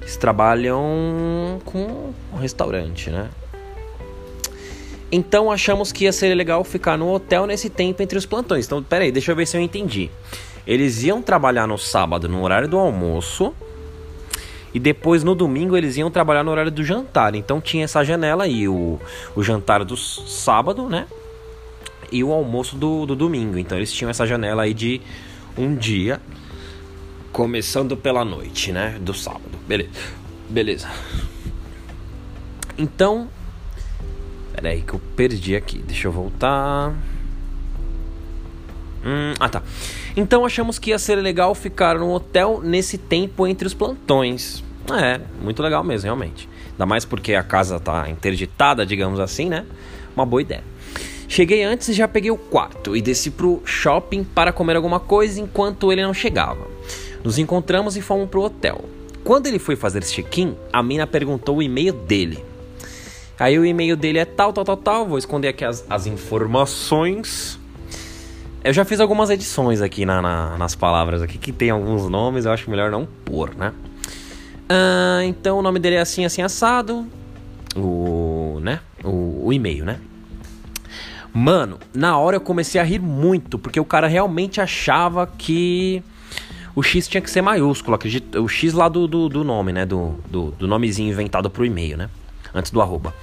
Eles 0.00 0.16
trabalham 0.16 1.60
com 1.64 2.12
um 2.32 2.36
restaurante, 2.36 3.10
né? 3.10 3.28
Então 5.10 5.50
achamos 5.50 5.92
que 5.92 6.04
ia 6.04 6.12
ser 6.12 6.34
legal 6.34 6.64
ficar 6.64 6.96
no 6.96 7.12
hotel 7.12 7.46
nesse 7.46 7.70
tempo 7.70 8.02
entre 8.02 8.18
os 8.18 8.26
plantões. 8.26 8.66
Então, 8.66 8.82
peraí, 8.82 9.12
deixa 9.12 9.32
eu 9.32 9.36
ver 9.36 9.46
se 9.46 9.56
eu 9.56 9.60
entendi. 9.60 10.10
Eles 10.66 11.04
iam 11.04 11.22
trabalhar 11.22 11.66
no 11.66 11.78
sábado 11.78 12.28
no 12.28 12.42
horário 12.42 12.68
do 12.68 12.76
almoço 12.76 13.54
e 14.74 14.80
depois 14.80 15.22
no 15.22 15.34
domingo 15.34 15.76
eles 15.76 15.96
iam 15.96 16.10
trabalhar 16.10 16.42
no 16.42 16.50
horário 16.50 16.72
do 16.72 16.82
jantar. 16.82 17.36
Então 17.36 17.60
tinha 17.60 17.84
essa 17.84 18.02
janela 18.02 18.44
aí, 18.44 18.68
o, 18.68 18.98
o 19.34 19.42
jantar 19.42 19.84
do 19.84 19.96
sábado, 19.96 20.88
né? 20.88 21.06
E 22.10 22.22
o 22.24 22.32
almoço 22.32 22.76
do, 22.76 23.06
do 23.06 23.14
domingo. 23.14 23.58
Então 23.58 23.78
eles 23.78 23.92
tinham 23.92 24.10
essa 24.10 24.26
janela 24.26 24.64
aí 24.64 24.74
de 24.74 25.00
um 25.56 25.74
dia, 25.74 26.20
começando 27.32 27.96
pela 27.96 28.24
noite, 28.24 28.72
né? 28.72 28.98
Do 29.00 29.14
sábado. 29.14 29.56
Beleza. 29.66 29.90
Beleza. 30.50 30.90
Então. 32.76 33.30
Pera 34.56 34.70
aí 34.70 34.80
que 34.80 34.94
eu 34.94 35.00
perdi 35.14 35.54
aqui. 35.54 35.78
Deixa 35.78 36.08
eu 36.08 36.12
voltar. 36.12 36.94
Hum, 39.04 39.34
ah 39.38 39.48
tá. 39.50 39.62
Então 40.16 40.46
achamos 40.46 40.78
que 40.78 40.90
ia 40.90 40.98
ser 40.98 41.16
legal 41.16 41.54
ficar 41.54 41.98
no 41.98 42.10
hotel 42.10 42.60
nesse 42.64 42.96
tempo 42.96 43.46
entre 43.46 43.66
os 43.66 43.74
plantões. 43.74 44.64
É, 44.90 45.20
muito 45.42 45.62
legal 45.62 45.84
mesmo, 45.84 46.06
realmente. 46.06 46.48
Ainda 46.72 46.86
mais 46.86 47.04
porque 47.04 47.34
a 47.34 47.42
casa 47.42 47.78
tá 47.78 48.08
interditada, 48.08 48.86
digamos 48.86 49.20
assim, 49.20 49.48
né? 49.48 49.66
Uma 50.16 50.24
boa 50.24 50.40
ideia. 50.40 50.64
Cheguei 51.28 51.62
antes 51.62 51.88
e 51.88 51.92
já 51.92 52.08
peguei 52.08 52.30
o 52.30 52.38
quarto 52.38 52.96
e 52.96 53.02
desci 53.02 53.30
pro 53.30 53.60
shopping 53.64 54.24
para 54.24 54.52
comer 54.52 54.76
alguma 54.76 54.98
coisa 54.98 55.38
enquanto 55.38 55.92
ele 55.92 56.02
não 56.02 56.14
chegava. 56.14 56.66
Nos 57.22 57.38
encontramos 57.38 57.96
e 57.96 58.00
fomos 58.00 58.30
pro 58.30 58.42
hotel. 58.42 58.84
Quando 59.22 59.48
ele 59.48 59.58
foi 59.58 59.76
fazer 59.76 60.02
check-in, 60.02 60.56
a 60.72 60.82
mina 60.82 61.06
perguntou 61.06 61.56
o 61.56 61.62
e-mail 61.62 61.92
dele. 61.92 62.42
Aí 63.38 63.58
o 63.58 63.64
e-mail 63.64 63.96
dele 63.96 64.18
é 64.18 64.24
tal, 64.24 64.52
tal, 64.52 64.64
tal, 64.64 64.76
tal. 64.76 65.06
Vou 65.06 65.18
esconder 65.18 65.48
aqui 65.48 65.64
as, 65.64 65.84
as 65.88 66.06
informações. 66.06 67.58
Eu 68.64 68.72
já 68.72 68.84
fiz 68.84 68.98
algumas 68.98 69.30
edições 69.30 69.80
aqui 69.80 70.04
na, 70.04 70.20
na, 70.20 70.58
nas 70.58 70.74
palavras 70.74 71.22
aqui 71.22 71.38
que 71.38 71.52
tem 71.52 71.70
alguns 71.70 72.08
nomes, 72.08 72.46
eu 72.46 72.52
acho 72.52 72.68
melhor 72.68 72.90
não 72.90 73.06
pôr, 73.24 73.54
né? 73.54 73.72
Ah, 74.68 75.20
então 75.24 75.58
o 75.58 75.62
nome 75.62 75.78
dele 75.78 75.96
é 75.96 76.00
assim, 76.00 76.24
assim, 76.24 76.42
assado. 76.42 77.06
O, 77.76 78.58
né? 78.62 78.80
O, 79.04 79.46
o 79.46 79.52
e-mail, 79.52 79.84
né? 79.84 80.00
Mano, 81.32 81.78
na 81.94 82.18
hora 82.18 82.36
eu 82.36 82.40
comecei 82.40 82.80
a 82.80 82.84
rir 82.84 82.98
muito, 82.98 83.58
porque 83.58 83.78
o 83.78 83.84
cara 83.84 84.06
realmente 84.06 84.60
achava 84.60 85.26
que 85.26 86.02
o 86.74 86.82
X 86.82 87.06
tinha 87.06 87.20
que 87.20 87.30
ser 87.30 87.42
maiúsculo, 87.42 87.94
acredito, 87.94 88.42
o 88.42 88.48
X 88.48 88.72
lá 88.72 88.88
do, 88.88 89.06
do, 89.06 89.28
do 89.28 89.44
nome, 89.44 89.72
né? 89.72 89.84
Do, 89.86 90.14
do, 90.30 90.50
do, 90.52 90.66
nomezinho 90.66 91.10
inventado 91.10 91.48
pro 91.50 91.64
e-mail, 91.64 91.96
né? 91.96 92.10
Antes 92.54 92.70
do 92.70 92.80
arroba. 92.80 93.14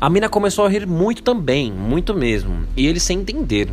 A 0.00 0.10
mina 0.10 0.28
começou 0.28 0.66
a 0.66 0.68
rir 0.68 0.86
muito 0.86 1.22
também, 1.22 1.72
muito 1.72 2.12
mesmo, 2.12 2.66
e 2.76 2.86
ele 2.86 3.00
sem 3.00 3.20
entender. 3.20 3.68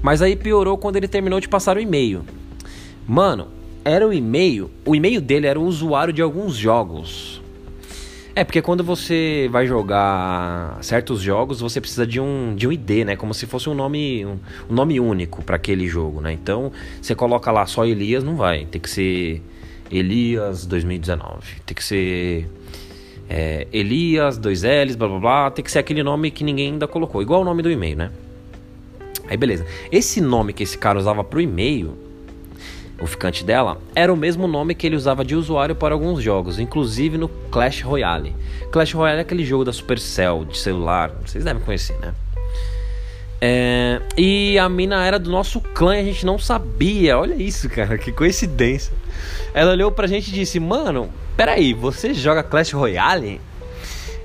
Mas 0.00 0.22
aí 0.22 0.36
piorou 0.36 0.78
quando 0.78 0.96
ele 0.96 1.08
terminou 1.08 1.40
de 1.40 1.48
passar 1.48 1.76
o 1.76 1.80
e-mail. 1.80 2.24
Mano, 3.06 3.48
era 3.84 4.06
o 4.06 4.12
e-mail, 4.12 4.70
o 4.84 4.94
e-mail 4.94 5.20
dele 5.20 5.46
era 5.46 5.58
o 5.58 5.64
usuário 5.64 6.12
de 6.12 6.22
alguns 6.22 6.56
jogos. 6.56 7.42
É, 8.38 8.44
porque 8.44 8.62
quando 8.62 8.84
você 8.84 9.48
vai 9.50 9.66
jogar 9.66 10.78
certos 10.80 11.20
jogos, 11.20 11.60
você 11.60 11.80
precisa 11.80 12.06
de 12.06 12.20
um, 12.20 12.54
de 12.54 12.68
um 12.68 12.72
ID, 12.72 13.04
né? 13.04 13.16
Como 13.16 13.34
se 13.34 13.46
fosse 13.46 13.68
um 13.68 13.74
nome, 13.74 14.24
um, 14.24 14.38
um 14.70 14.74
nome 14.74 15.00
único 15.00 15.42
para 15.42 15.56
aquele 15.56 15.88
jogo, 15.88 16.20
né? 16.20 16.32
Então, 16.34 16.70
você 17.02 17.16
coloca 17.16 17.50
lá 17.50 17.66
só 17.66 17.84
Elias, 17.84 18.22
não 18.22 18.36
vai. 18.36 18.64
Tem 18.66 18.80
que 18.80 18.88
ser 18.88 19.42
Elias 19.90 20.66
2019. 20.66 21.62
Tem 21.66 21.74
que 21.74 21.82
ser 21.82 22.48
é, 23.28 23.66
Elias, 23.72 24.38
dois 24.38 24.62
L's, 24.62 24.96
blá 24.96 25.08
blá 25.08 25.18
blá. 25.18 25.50
Tem 25.50 25.64
que 25.64 25.70
ser 25.70 25.78
aquele 25.78 26.02
nome 26.02 26.30
que 26.30 26.44
ninguém 26.44 26.72
ainda 26.72 26.86
colocou. 26.86 27.20
Igual 27.20 27.42
o 27.42 27.44
nome 27.44 27.62
do 27.62 27.70
e-mail, 27.70 27.96
né? 27.96 28.10
Aí 29.28 29.36
beleza. 29.36 29.66
Esse 29.92 30.20
nome 30.20 30.52
que 30.52 30.62
esse 30.62 30.78
cara 30.78 30.98
usava 30.98 31.22
pro 31.22 31.40
e-mail 31.40 31.96
o 33.00 33.06
ficante 33.06 33.44
dela, 33.44 33.78
era 33.94 34.12
o 34.12 34.16
mesmo 34.16 34.48
nome 34.48 34.74
que 34.74 34.86
ele 34.86 34.96
usava 34.96 35.24
de 35.24 35.34
usuário 35.34 35.74
para 35.74 35.94
alguns 35.94 36.22
jogos, 36.22 36.58
inclusive 36.58 37.16
no 37.16 37.28
Clash 37.28 37.82
Royale. 37.82 38.34
Clash 38.72 38.92
Royale 38.92 39.18
é 39.18 39.22
aquele 39.22 39.44
jogo 39.44 39.64
da 39.64 39.72
Supercell 39.72 40.44
de 40.44 40.58
celular, 40.58 41.12
vocês 41.24 41.44
devem 41.44 41.62
conhecer, 41.62 41.96
né? 42.00 42.12
É, 43.40 44.02
e 44.16 44.58
a 44.58 44.68
mina 44.68 45.06
era 45.06 45.16
do 45.16 45.30
nosso 45.30 45.60
clã 45.60 45.96
e 45.96 46.00
a 46.00 46.04
gente 46.04 46.26
não 46.26 46.40
sabia. 46.40 47.16
Olha 47.16 47.34
isso, 47.34 47.68
cara, 47.70 47.96
que 47.96 48.10
coincidência. 48.10 48.92
Ela 49.54 49.72
olhou 49.72 49.92
pra 49.92 50.08
gente 50.08 50.28
e 50.28 50.32
disse: 50.32 50.58
Mano, 50.58 51.08
peraí, 51.38 51.72
você 51.72 52.12
joga 52.12 52.42
Clash 52.42 52.72
Royale? 52.72 53.40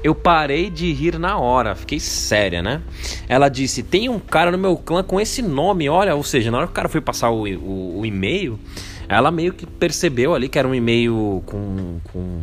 Eu 0.04 0.16
parei 0.16 0.70
de 0.72 0.92
rir 0.92 1.20
na 1.20 1.38
hora, 1.38 1.76
fiquei 1.76 2.00
séria, 2.00 2.62
né? 2.64 2.82
Ela 3.30 3.48
disse: 3.48 3.84
Tem 3.84 4.10
um 4.10 4.20
cara 4.20 4.52
no 4.52 4.58
meu 4.58 4.76
clã 4.76 5.04
com 5.04 5.22
esse 5.22 5.44
nome, 5.44 5.88
olha. 5.88 6.16
Ou 6.16 6.24
seja, 6.24 6.50
na 6.50 6.58
hora 6.58 6.68
que 6.68 6.74
o 6.74 6.76
cara 6.76 6.90
foi 6.90 7.00
passar 7.00 7.30
o, 7.30 7.44
o, 7.44 8.00
o 8.00 8.06
e-mail, 8.06 8.60
ela 9.08 9.30
meio 9.30 9.54
que 9.54 9.66
percebeu 9.66 10.34
ali 10.34 10.50
que 10.50 10.58
era 10.58 10.68
um 10.68 10.74
e-mail 10.74 11.44
com, 11.46 12.00
com, 12.12 12.42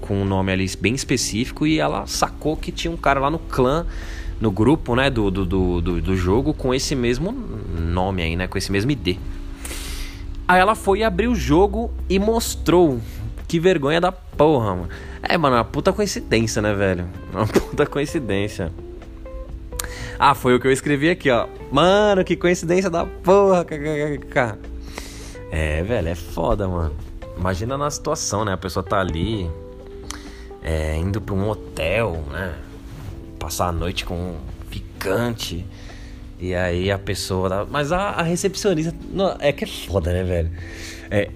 com 0.00 0.22
um 0.22 0.24
nome 0.24 0.52
ali 0.52 0.70
bem 0.80 0.94
específico 0.94 1.66
e 1.66 1.80
ela 1.80 2.06
sacou 2.06 2.56
que 2.56 2.70
tinha 2.70 2.90
um 2.92 2.96
cara 2.96 3.18
lá 3.18 3.30
no 3.30 3.40
clã, 3.40 3.84
no 4.40 4.52
grupo, 4.52 4.94
né, 4.94 5.10
do, 5.10 5.30
do, 5.30 5.44
do, 5.44 6.00
do, 6.00 6.16
jogo 6.16 6.54
com 6.54 6.72
esse 6.72 6.94
mesmo 6.94 7.32
nome 7.78 8.22
aí, 8.22 8.36
né? 8.36 8.46
Com 8.46 8.56
esse 8.56 8.70
mesmo 8.70 8.90
ID. 8.92 9.18
Aí 10.46 10.60
ela 10.60 10.74
foi 10.74 11.02
abrir 11.02 11.26
o 11.26 11.34
jogo 11.34 11.92
e 12.08 12.18
mostrou. 12.18 13.00
Que 13.54 13.60
vergonha 13.60 14.00
da 14.00 14.10
porra, 14.10 14.74
mano. 14.74 14.88
É, 15.22 15.38
mano, 15.38 15.54
uma 15.54 15.64
puta 15.64 15.92
coincidência, 15.92 16.60
né, 16.60 16.74
velho? 16.74 17.06
Uma 17.32 17.46
puta 17.46 17.86
coincidência. 17.86 18.72
Ah, 20.18 20.34
foi 20.34 20.56
o 20.56 20.60
que 20.60 20.66
eu 20.66 20.72
escrevi 20.72 21.08
aqui, 21.08 21.30
ó. 21.30 21.46
Mano, 21.70 22.24
que 22.24 22.34
coincidência 22.34 22.90
da 22.90 23.06
porra. 23.06 23.64
É, 25.52 25.84
velho, 25.84 26.08
é 26.08 26.16
foda, 26.16 26.66
mano. 26.66 26.96
Imagina 27.38 27.78
na 27.78 27.88
situação, 27.92 28.44
né? 28.44 28.54
A 28.54 28.56
pessoa 28.56 28.82
tá 28.82 28.98
ali, 28.98 29.48
é, 30.60 30.96
indo 30.96 31.20
pra 31.20 31.36
um 31.36 31.48
hotel, 31.48 32.24
né? 32.32 32.56
Passar 33.38 33.68
a 33.68 33.72
noite 33.72 34.04
com 34.04 34.16
um 34.16 34.36
ficante. 34.68 35.64
E 36.40 36.56
aí 36.56 36.90
a 36.90 36.98
pessoa. 36.98 37.68
Mas 37.70 37.92
a, 37.92 38.00
a 38.00 38.22
recepcionista. 38.22 38.92
Não, 39.12 39.36
é 39.38 39.52
que 39.52 39.62
é 39.62 39.68
foda, 39.68 40.12
né, 40.12 40.24
velho? 40.24 40.50
É, 41.08 41.30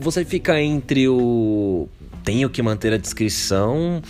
você 0.00 0.24
fica 0.24 0.60
entre 0.60 1.08
o 1.08 1.88
tenho 2.24 2.48
que 2.48 2.62
manter 2.62 2.92
a 2.92 2.96
descrição 2.96 4.02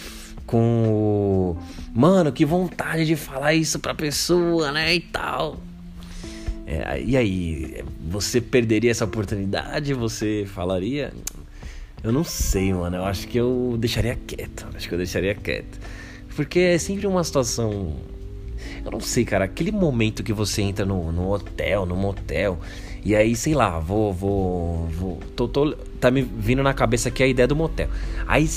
com 0.47 0.85
o. 0.87 1.57
Mano, 1.93 2.33
que 2.33 2.45
vontade 2.45 3.05
de 3.05 3.17
falar 3.17 3.55
isso 3.55 3.79
pra 3.79 3.95
pessoa, 3.95 4.71
né? 4.73 4.95
E 4.95 5.01
tal. 5.01 5.59
É, 6.67 7.03
e 7.03 7.17
aí, 7.17 7.85
você 8.09 8.41
perderia 8.41 8.91
essa 8.91 9.05
oportunidade? 9.05 9.93
Você 9.93 10.47
falaria? 10.47 11.13
Eu 12.03 12.13
não 12.13 12.25
sei, 12.25 12.73
mano. 12.73 12.97
Eu 12.97 13.05
acho 13.05 13.27
que 13.29 13.39
eu 13.39 13.77
deixaria 13.79 14.17
quieto. 14.27 14.67
Acho 14.75 14.89
que 14.89 14.95
eu 14.95 14.99
deixaria 14.99 15.35
quieto. 15.35 15.79
Porque 16.37 16.61
é 16.61 16.79
sempre 16.79 17.07
uma 17.07 17.23
situação. 17.23 17.97
Eu 18.85 18.91
não 18.91 19.01
sei, 19.01 19.25
cara. 19.25 19.45
Aquele 19.45 19.73
momento 19.73 20.23
que 20.23 20.33
você 20.33 20.63
entra 20.63 20.85
no, 20.85 21.11
no 21.13 21.33
hotel, 21.33 21.87
no 21.87 21.97
motel. 21.97 22.59
E 23.05 23.15
aí, 23.15 23.37
sei 23.37 23.55
lá, 23.55 23.79
vou. 23.79 24.13
vou, 24.13 24.87
vou 24.89 25.21
tô, 25.37 25.47
tô, 25.47 25.73
tá 26.01 26.11
me 26.11 26.23
vindo 26.23 26.63
na 26.63 26.73
cabeça 26.73 27.11
aqui 27.11 27.23
a 27.23 27.27
ideia 27.27 27.47
do 27.47 27.55
motel. 27.55 27.89
Aí 28.27 28.49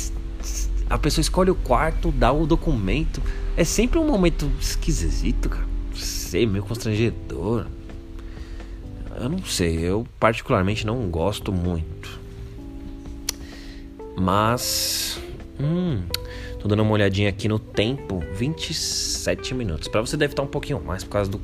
a 0.89 0.97
pessoa 0.97 1.21
escolhe 1.21 1.51
o 1.51 1.55
quarto, 1.55 2.11
dá 2.11 2.31
o 2.31 2.47
documento. 2.47 3.21
É 3.57 3.63
sempre 3.65 3.99
um 3.99 4.07
momento 4.07 4.49
esquisito, 4.59 5.49
cara. 5.49 5.67
Sei, 5.93 6.45
meio 6.45 6.63
constrangedor. 6.63 7.65
Eu 9.19 9.29
não 9.29 9.43
sei, 9.43 9.79
eu 9.79 10.07
particularmente 10.19 10.85
não 10.85 11.09
gosto 11.09 11.51
muito. 11.51 12.19
Mas. 14.15 15.19
Hum. 15.59 16.03
Tô 16.59 16.67
dando 16.67 16.83
uma 16.83 16.91
olhadinha 16.91 17.29
aqui 17.29 17.49
no 17.49 17.59
tempo. 17.59 18.23
27 18.33 19.53
minutos. 19.53 19.87
Para 19.89 20.01
você 20.01 20.15
deve 20.15 20.33
estar 20.33 20.43
um 20.43 20.47
pouquinho 20.47 20.81
mais 20.83 21.03
por 21.03 21.09
causa 21.09 21.29
do, 21.29 21.41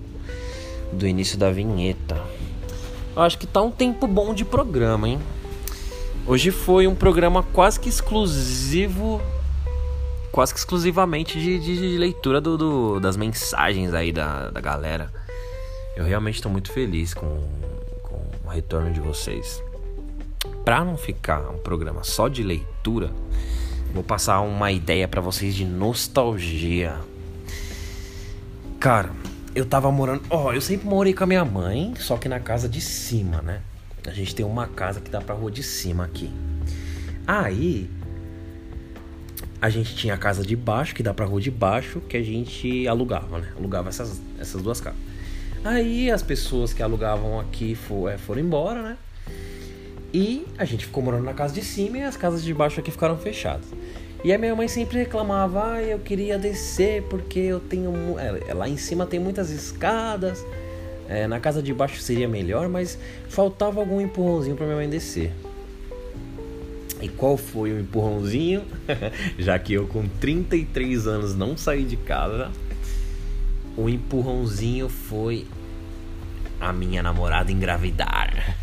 do 0.93 1.05
início 1.05 1.37
da 1.37 1.51
vinheta. 1.51 2.21
Eu 3.15 3.21
acho 3.21 3.37
que 3.37 3.45
tá 3.45 3.61
um 3.61 3.69
tempo 3.69 4.07
bom 4.07 4.33
de 4.33 4.43
programa, 4.43 5.07
hein? 5.07 5.19
Hoje 6.25 6.49
foi 6.49 6.87
um 6.87 6.95
programa 6.95 7.43
quase 7.43 7.79
que 7.79 7.87
exclusivo. 7.87 9.21
Quase 10.31 10.51
que 10.51 10.59
exclusivamente 10.59 11.39
de, 11.39 11.59
de, 11.59 11.77
de 11.77 11.97
leitura 11.97 12.41
do, 12.41 12.57
do, 12.57 12.99
das 12.99 13.15
mensagens 13.15 13.93
aí 13.93 14.11
da, 14.11 14.49
da 14.49 14.59
galera. 14.59 15.13
Eu 15.95 16.05
realmente 16.05 16.35
estou 16.35 16.51
muito 16.51 16.71
feliz 16.71 17.13
com, 17.13 17.27
com 18.01 18.19
o 18.45 18.49
retorno 18.49 18.91
de 18.91 18.99
vocês. 18.99 19.61
Pra 20.65 20.83
não 20.83 20.97
ficar 20.97 21.51
um 21.51 21.59
programa 21.59 22.03
só 22.03 22.27
de 22.27 22.41
leitura, 22.41 23.11
vou 23.93 24.03
passar 24.03 24.41
uma 24.41 24.71
ideia 24.71 25.07
para 25.07 25.21
vocês 25.21 25.53
de 25.53 25.65
nostalgia. 25.65 26.97
Cara, 28.79 29.11
eu 29.55 29.65
tava 29.65 29.91
morando. 29.91 30.23
Ó, 30.29 30.45
oh, 30.45 30.53
eu 30.53 30.61
sempre 30.61 30.87
morei 30.87 31.13
com 31.13 31.23
a 31.23 31.27
minha 31.27 31.45
mãe, 31.45 31.93
só 31.97 32.17
que 32.17 32.27
na 32.27 32.39
casa 32.39 32.67
de 32.67 32.81
cima, 32.81 33.41
né? 33.41 33.61
A 34.05 34.11
gente 34.11 34.35
tem 34.35 34.45
uma 34.45 34.67
casa 34.67 34.99
que 34.99 35.09
dá 35.09 35.21
pra 35.21 35.35
rua 35.35 35.51
de 35.51 35.63
cima 35.63 36.05
aqui. 36.05 36.29
Aí. 37.25 37.89
A 39.61 39.69
gente 39.69 39.95
tinha 39.95 40.13
a 40.13 40.17
casa 40.17 40.45
de 40.45 40.57
baixo, 40.57 40.93
que 40.93 41.01
dá 41.01 41.13
pra 41.13 41.25
rua 41.25 41.39
de 41.39 41.49
baixo, 41.49 42.01
que 42.01 42.17
a 42.17 42.21
gente 42.21 42.85
alugava, 42.85 43.39
né? 43.39 43.53
Alugava 43.55 43.87
essas, 43.87 44.21
essas 44.37 44.61
duas 44.61 44.81
casas. 44.81 44.99
Aí 45.63 46.11
as 46.11 46.21
pessoas 46.21 46.73
que 46.73 46.83
alugavam 46.83 47.39
aqui 47.39 47.73
for, 47.73 48.11
é, 48.11 48.17
foram 48.17 48.41
embora, 48.41 48.81
né? 48.81 48.97
E 50.13 50.45
a 50.57 50.65
gente 50.65 50.85
ficou 50.85 51.01
morando 51.01 51.23
na 51.23 51.33
casa 51.33 51.53
de 51.53 51.63
cima 51.63 51.97
e 51.97 52.03
as 52.03 52.17
casas 52.17 52.43
de 52.43 52.53
baixo 52.53 52.81
aqui 52.81 52.91
ficaram 52.91 53.17
fechadas. 53.17 53.65
E 54.23 54.31
a 54.31 54.37
minha 54.37 54.55
mãe 54.55 54.69
sempre 54.69 54.99
reclamava, 54.99 55.73
ah, 55.73 55.83
eu 55.83 55.99
queria 55.99 56.39
descer 56.39 57.03
porque 57.03 57.39
eu 57.39 57.59
tenho. 57.59 57.93
É, 58.17 58.53
lá 58.53 58.69
em 58.69 58.77
cima 58.77 59.05
tem 59.05 59.19
muitas 59.19 59.49
escadas. 59.49 60.45
É, 61.09 61.27
na 61.27 61.39
casa 61.39 61.61
de 61.61 61.73
baixo 61.73 61.99
seria 61.99 62.27
melhor, 62.27 62.69
mas 62.69 62.97
faltava 63.27 63.81
algum 63.81 63.99
empurrãozinho 63.99 64.55
para 64.55 64.65
minha 64.65 64.77
mãe 64.77 64.89
descer. 64.89 65.31
E 67.01 67.09
qual 67.09 67.35
foi 67.35 67.73
o 67.73 67.79
empurrãozinho? 67.81 68.63
Já 69.37 69.59
que 69.59 69.73
eu 69.73 69.87
com 69.87 70.07
33 70.07 71.05
anos 71.05 71.35
não 71.35 71.57
saí 71.57 71.83
de 71.83 71.97
casa, 71.97 72.49
o 73.75 73.89
empurrãozinho 73.89 74.87
foi 74.87 75.45
a 76.61 76.71
minha 76.71 77.03
namorada 77.03 77.51
engravidar. 77.51 78.55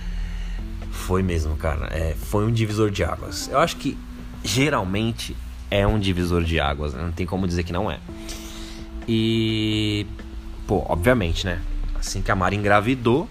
foi 0.92 1.22
mesmo, 1.22 1.56
cara. 1.56 1.86
É, 1.86 2.14
foi 2.14 2.44
um 2.44 2.52
divisor 2.52 2.90
de 2.90 3.02
águas. 3.02 3.48
Eu 3.48 3.58
acho 3.58 3.78
que 3.78 3.96
geralmente 4.44 5.34
é 5.70 5.86
um 5.86 5.98
divisor 5.98 6.44
de 6.44 6.60
águas, 6.60 6.94
né? 6.94 7.02
não 7.02 7.10
tem 7.10 7.26
como 7.26 7.48
dizer 7.48 7.64
que 7.64 7.72
não 7.72 7.90
é. 7.90 7.98
E, 9.08 10.06
pô, 10.66 10.84
obviamente, 10.86 11.44
né? 11.44 11.60
Assim 11.94 12.22
que 12.22 12.30
a 12.30 12.36
Mari 12.36 12.56
engravidou, 12.56 13.28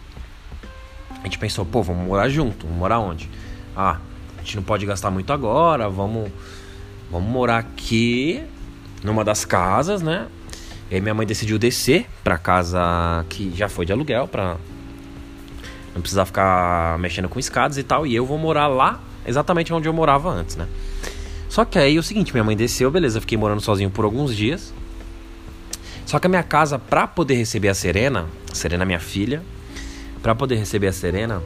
a 1.22 1.24
gente 1.24 1.38
pensou, 1.38 1.66
pô, 1.66 1.82
vamos 1.82 2.06
morar 2.06 2.28
junto. 2.28 2.66
Vamos 2.66 2.80
morar 2.80 3.00
onde? 3.00 3.30
Ah, 3.76 4.00
a 4.38 4.42
gente 4.42 4.56
não 4.58 4.64
pode 4.64 4.86
gastar 4.86 5.10
muito 5.10 5.32
agora, 5.32 5.90
vamos, 5.90 6.30
vamos 7.10 7.30
morar 7.30 7.60
aqui 7.60 8.44
numa 9.04 9.24
das 9.24 9.46
casas, 9.46 10.02
né? 10.02 10.28
E 10.92 10.96
aí 10.96 11.02
minha 11.02 11.14
mãe 11.14 11.26
decidiu 11.26 11.58
descer 11.58 12.08
pra 12.24 12.38
casa 12.38 13.26
que 13.30 13.52
já 13.56 13.70
foi 13.70 13.86
de 13.86 13.94
aluguel, 13.94 14.28
pra 14.28 14.58
não 15.94 16.02
precisar 16.02 16.26
ficar 16.26 16.98
mexendo 17.00 17.30
com 17.30 17.40
escadas 17.40 17.78
e 17.78 17.84
tal. 17.84 18.06
E 18.06 18.14
eu 18.14 18.26
vou 18.26 18.38
morar 18.38 18.68
lá, 18.68 19.00
exatamente 19.26 19.74
onde 19.74 19.88
eu 19.88 19.94
morava 19.94 20.30
antes, 20.30 20.56
né? 20.56 20.68
Só 21.54 21.64
que 21.64 21.78
aí 21.78 21.98
é 21.98 22.00
o 22.00 22.02
seguinte, 22.02 22.34
minha 22.34 22.44
mãe 22.44 22.58
desceu, 22.58 22.90
beleza, 22.90 23.22
fiquei 23.22 23.38
morando 23.38 23.62
sozinho 23.62 23.92
por 23.92 24.04
alguns 24.04 24.36
dias. 24.36 24.74
Só 26.04 26.18
que 26.18 26.26
a 26.26 26.30
minha 26.30 26.42
casa, 26.42 26.80
pra 26.80 27.06
poder 27.06 27.36
receber 27.36 27.70
a 27.70 27.76
Serena, 27.76 28.26
a 28.52 28.56
Serena 28.56 28.84
minha 28.84 29.00
filha, 29.00 29.40
pra 30.24 30.34
poder 30.34 30.56
receber 30.56 30.88
a 30.88 30.92
Serena, 30.92 31.44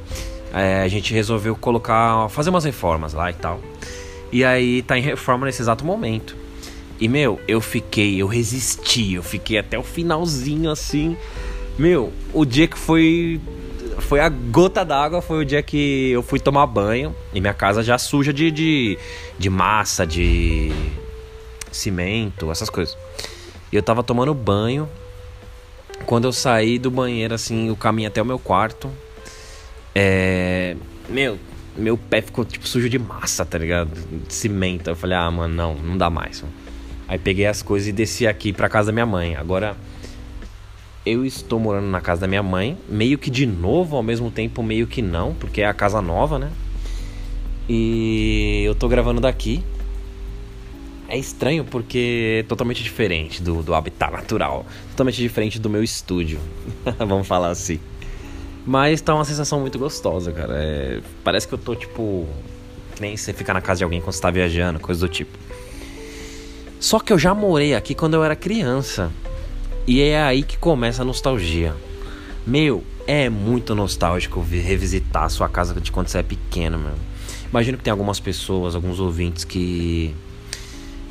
é, 0.54 0.82
a 0.82 0.88
gente 0.88 1.14
resolveu 1.14 1.58
colocar, 1.58 2.30
fazer 2.30 2.50
umas 2.50 2.64
reformas 2.64 3.12
lá 3.12 3.30
e 3.30 3.34
tal. 3.34 3.60
E 4.32 4.46
aí 4.46 4.82
tá 4.82 4.98
em 4.98 5.02
reforma 5.02 5.46
nesse 5.46 5.62
exato 5.62 5.84
momento. 5.84 6.38
E 7.02 7.10
meu, 7.10 7.38
eu 7.46 7.60
fiquei, 7.60 8.16
eu 8.16 8.28
resisti, 8.28 9.16
eu 9.16 9.24
fiquei 9.24 9.58
até 9.58 9.78
o 9.78 9.84
finalzinho 9.84 10.72
assim. 10.72 11.18
Meu, 11.78 12.14
o 12.34 12.46
dia 12.46 12.66
que 12.66 12.78
foi 12.78 13.42
foi 14.00 14.20
a 14.20 14.30
gota 14.30 14.84
d'água, 14.86 15.22
foi 15.22 15.42
o 15.42 15.46
dia 15.46 15.62
que 15.62 16.12
eu 16.12 16.22
fui 16.22 16.40
tomar 16.40 16.66
banho 16.68 17.16
e 17.34 17.42
minha 17.42 17.54
casa 17.54 17.84
já 17.84 17.98
suja 17.98 18.32
de, 18.32 18.52
de, 18.52 18.98
de 19.38 19.50
massa, 19.50 20.06
de 20.06 20.72
cimento, 21.72 22.52
essas 22.52 22.70
coisas. 22.70 22.98
E 23.72 23.76
eu 23.76 23.84
tava 23.84 24.04
tomando 24.04 24.34
banho. 24.34 24.90
Quando 26.06 26.26
eu 26.26 26.32
saí 26.32 26.78
do 26.78 26.92
banheiro, 26.92 27.34
assim, 27.34 27.70
o 27.70 27.76
caminho 27.76 28.08
até 28.08 28.22
o 28.22 28.26
meu 28.26 28.38
quarto, 28.38 28.90
é. 29.96 30.76
Meu, 31.10 31.40
meu 31.76 31.98
pé 31.98 32.22
ficou 32.22 32.46
tipo 32.46 32.68
sujo 32.68 32.88
de 32.90 33.00
massa, 33.00 33.46
tá 33.46 33.58
ligado? 33.58 33.90
De 34.28 34.34
cimento. 34.34 34.90
Eu 34.90 34.96
falei, 34.96 35.18
ah, 35.18 35.30
mano, 35.32 35.54
não, 35.54 35.74
não 35.74 35.98
dá 35.98 36.10
mais. 36.10 36.44
Aí 37.08 37.18
peguei 37.18 37.48
as 37.48 37.62
coisas 37.62 37.88
e 37.88 37.92
desci 37.92 38.28
aqui 38.28 38.54
pra 38.54 38.70
casa 38.70 38.88
da 38.88 38.92
minha 38.94 39.06
mãe. 39.06 39.36
Agora 39.36 39.76
eu 41.08 41.26
estou 41.26 41.60
morando 41.60 41.88
na 41.88 42.02
casa 42.02 42.22
da 42.22 42.28
minha 42.28 42.44
mãe, 42.44 42.78
meio 42.88 43.18
que 43.18 43.30
de 43.30 43.46
novo, 43.46 43.96
ao 43.96 44.04
mesmo 44.04 44.30
tempo 44.30 44.62
meio 44.62 44.86
que 44.88 45.02
não, 45.02 45.34
porque 45.34 45.62
é 45.62 45.66
a 45.66 45.74
casa 45.74 46.02
nova, 46.02 46.38
né? 46.38 46.52
E 47.70 48.64
eu 48.66 48.76
tô 48.76 48.88
gravando 48.88 49.22
daqui. 49.22 49.64
É 51.10 51.18
estranho 51.18 51.64
porque 51.64 52.42
é 52.42 52.44
totalmente 52.44 52.84
diferente 52.84 53.42
do, 53.42 53.64
do 53.64 53.74
habitat 53.74 54.12
natural, 54.12 54.66
totalmente 54.90 55.22
diferente 55.22 55.58
do 55.58 55.70
meu 55.70 55.82
estúdio, 55.82 56.40
vamos 57.00 57.26
falar 57.26 57.50
assim. 57.50 57.80
Mas 58.66 59.00
tá 59.00 59.16
uma 59.16 59.24
sensação 59.24 59.62
muito 59.62 59.80
gostosa, 59.80 60.34
cara. 60.34 60.54
É, 60.58 61.00
parece 61.24 61.48
que 61.48 61.54
eu 61.54 61.58
tô 61.58 61.74
tipo. 61.74 62.28
Que 62.94 63.02
nem 63.02 63.16
você 63.16 63.32
ficar 63.32 63.54
na 63.54 63.62
casa 63.62 63.78
de 63.78 63.84
alguém 63.86 64.02
quando 64.02 64.14
você 64.14 64.22
tá 64.22 64.30
viajando, 64.30 64.80
coisa 64.80 65.00
do 65.00 65.08
tipo. 65.08 65.38
Só 66.78 67.00
que 67.00 67.14
eu 67.14 67.18
já 67.18 67.34
morei 67.34 67.74
aqui 67.74 67.96
quando 67.96 68.16
eu 68.16 68.24
era 68.24 68.36
criança. 68.36 69.10
E 69.88 70.02
é 70.02 70.22
aí 70.22 70.44
que 70.44 70.58
começa 70.58 71.02
a 71.02 71.06
nostalgia. 71.06 71.74
Meu, 72.46 72.84
é 73.08 73.30
muito 73.30 73.74
nostálgico 73.74 74.42
revisitar 74.42 75.24
a 75.24 75.30
sua 75.30 75.48
casa 75.48 75.80
de 75.80 75.94
quando 75.94 76.10
você 76.10 76.18
é 76.18 76.24
pequeno, 76.24 76.78
meu. 76.78 76.96
Imagino 77.50 77.78
que 77.78 77.86
tem 77.86 77.92
algumas 77.92 78.20
pessoas, 78.20 78.76
alguns 78.76 79.00
ouvintes 79.00 79.46
que 79.46 80.14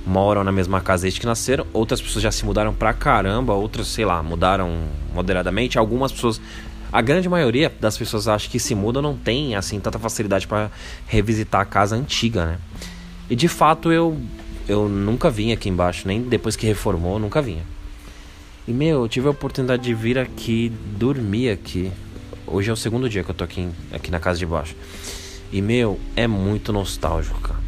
moram 0.07 0.45
na 0.45 0.53
mesma 0.53 0.83
casa 0.83 1.05
desde 1.05 1.19
que 1.19 1.25
nasceram. 1.25 1.67
Outras 1.73 2.03
pessoas 2.03 2.23
já 2.23 2.31
se 2.31 2.45
mudaram 2.45 2.75
pra 2.75 2.93
caramba, 2.93 3.55
outras, 3.55 3.87
sei 3.87 4.05
lá, 4.05 4.23
mudaram 4.23 4.85
moderadamente. 5.15 5.79
Algumas 5.79 6.12
pessoas. 6.12 6.39
A 6.93 7.01
grande 7.01 7.31
maioria 7.31 7.73
das 7.81 7.97
pessoas 7.97 8.29
acho 8.29 8.51
que 8.51 8.61
se 8.61 8.75
mudam 8.75 9.01
não 9.01 9.17
tem 9.17 9.57
assim 9.57 9.81
tanta 9.81 9.99
facilidade 9.99 10.47
para 10.47 10.71
revisitar 11.07 11.62
a 11.62 11.65
casa 11.65 11.97
antiga, 11.97 12.45
né? 12.45 12.59
E 13.31 13.35
de 13.35 13.49
fato 13.49 13.91
eu 13.91 14.21
eu 14.69 14.87
nunca 14.87 15.31
vim 15.31 15.53
aqui 15.53 15.71
embaixo, 15.71 16.07
nem 16.07 16.21
depois 16.21 16.57
que 16.57 16.67
reformou, 16.67 17.19
nunca 17.19 17.41
vinha. 17.41 17.62
E 18.69 18.73
meu, 18.73 19.03
eu 19.03 19.09
tive 19.09 19.29
a 19.29 19.31
oportunidade 19.31 19.85
de 19.85 19.95
vir 19.95 20.19
aqui, 20.19 20.73
dormir 20.99 21.51
aqui. 21.51 21.93
Hoje 22.45 22.69
é 22.69 22.73
o 22.73 22.77
segundo 22.77 23.09
dia 23.09 23.23
que 23.23 23.31
eu 23.31 23.35
tô 23.35 23.45
aqui, 23.45 23.69
aqui 23.93 24.11
na 24.11 24.19
casa 24.19 24.41
de 24.41 24.47
baixo. 24.47 24.75
E 25.53 25.63
meu, 25.63 26.01
é 26.17 26.27
muito 26.27 26.73
nostálgico, 26.73 27.41
cara. 27.41 27.61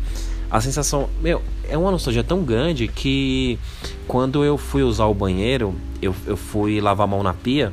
A 0.50 0.60
sensação, 0.60 1.08
meu, 1.20 1.40
é 1.68 1.78
uma 1.78 1.92
nostalgia 1.92 2.24
tão 2.24 2.42
grande 2.42 2.88
que 2.88 3.60
quando 4.08 4.44
eu 4.44 4.58
fui 4.58 4.82
usar 4.82 5.06
o 5.06 5.14
banheiro, 5.14 5.72
eu, 6.02 6.12
eu 6.26 6.36
fui 6.36 6.80
lavar 6.80 7.04
a 7.04 7.10
mão 7.10 7.22
na 7.22 7.32
pia. 7.32 7.72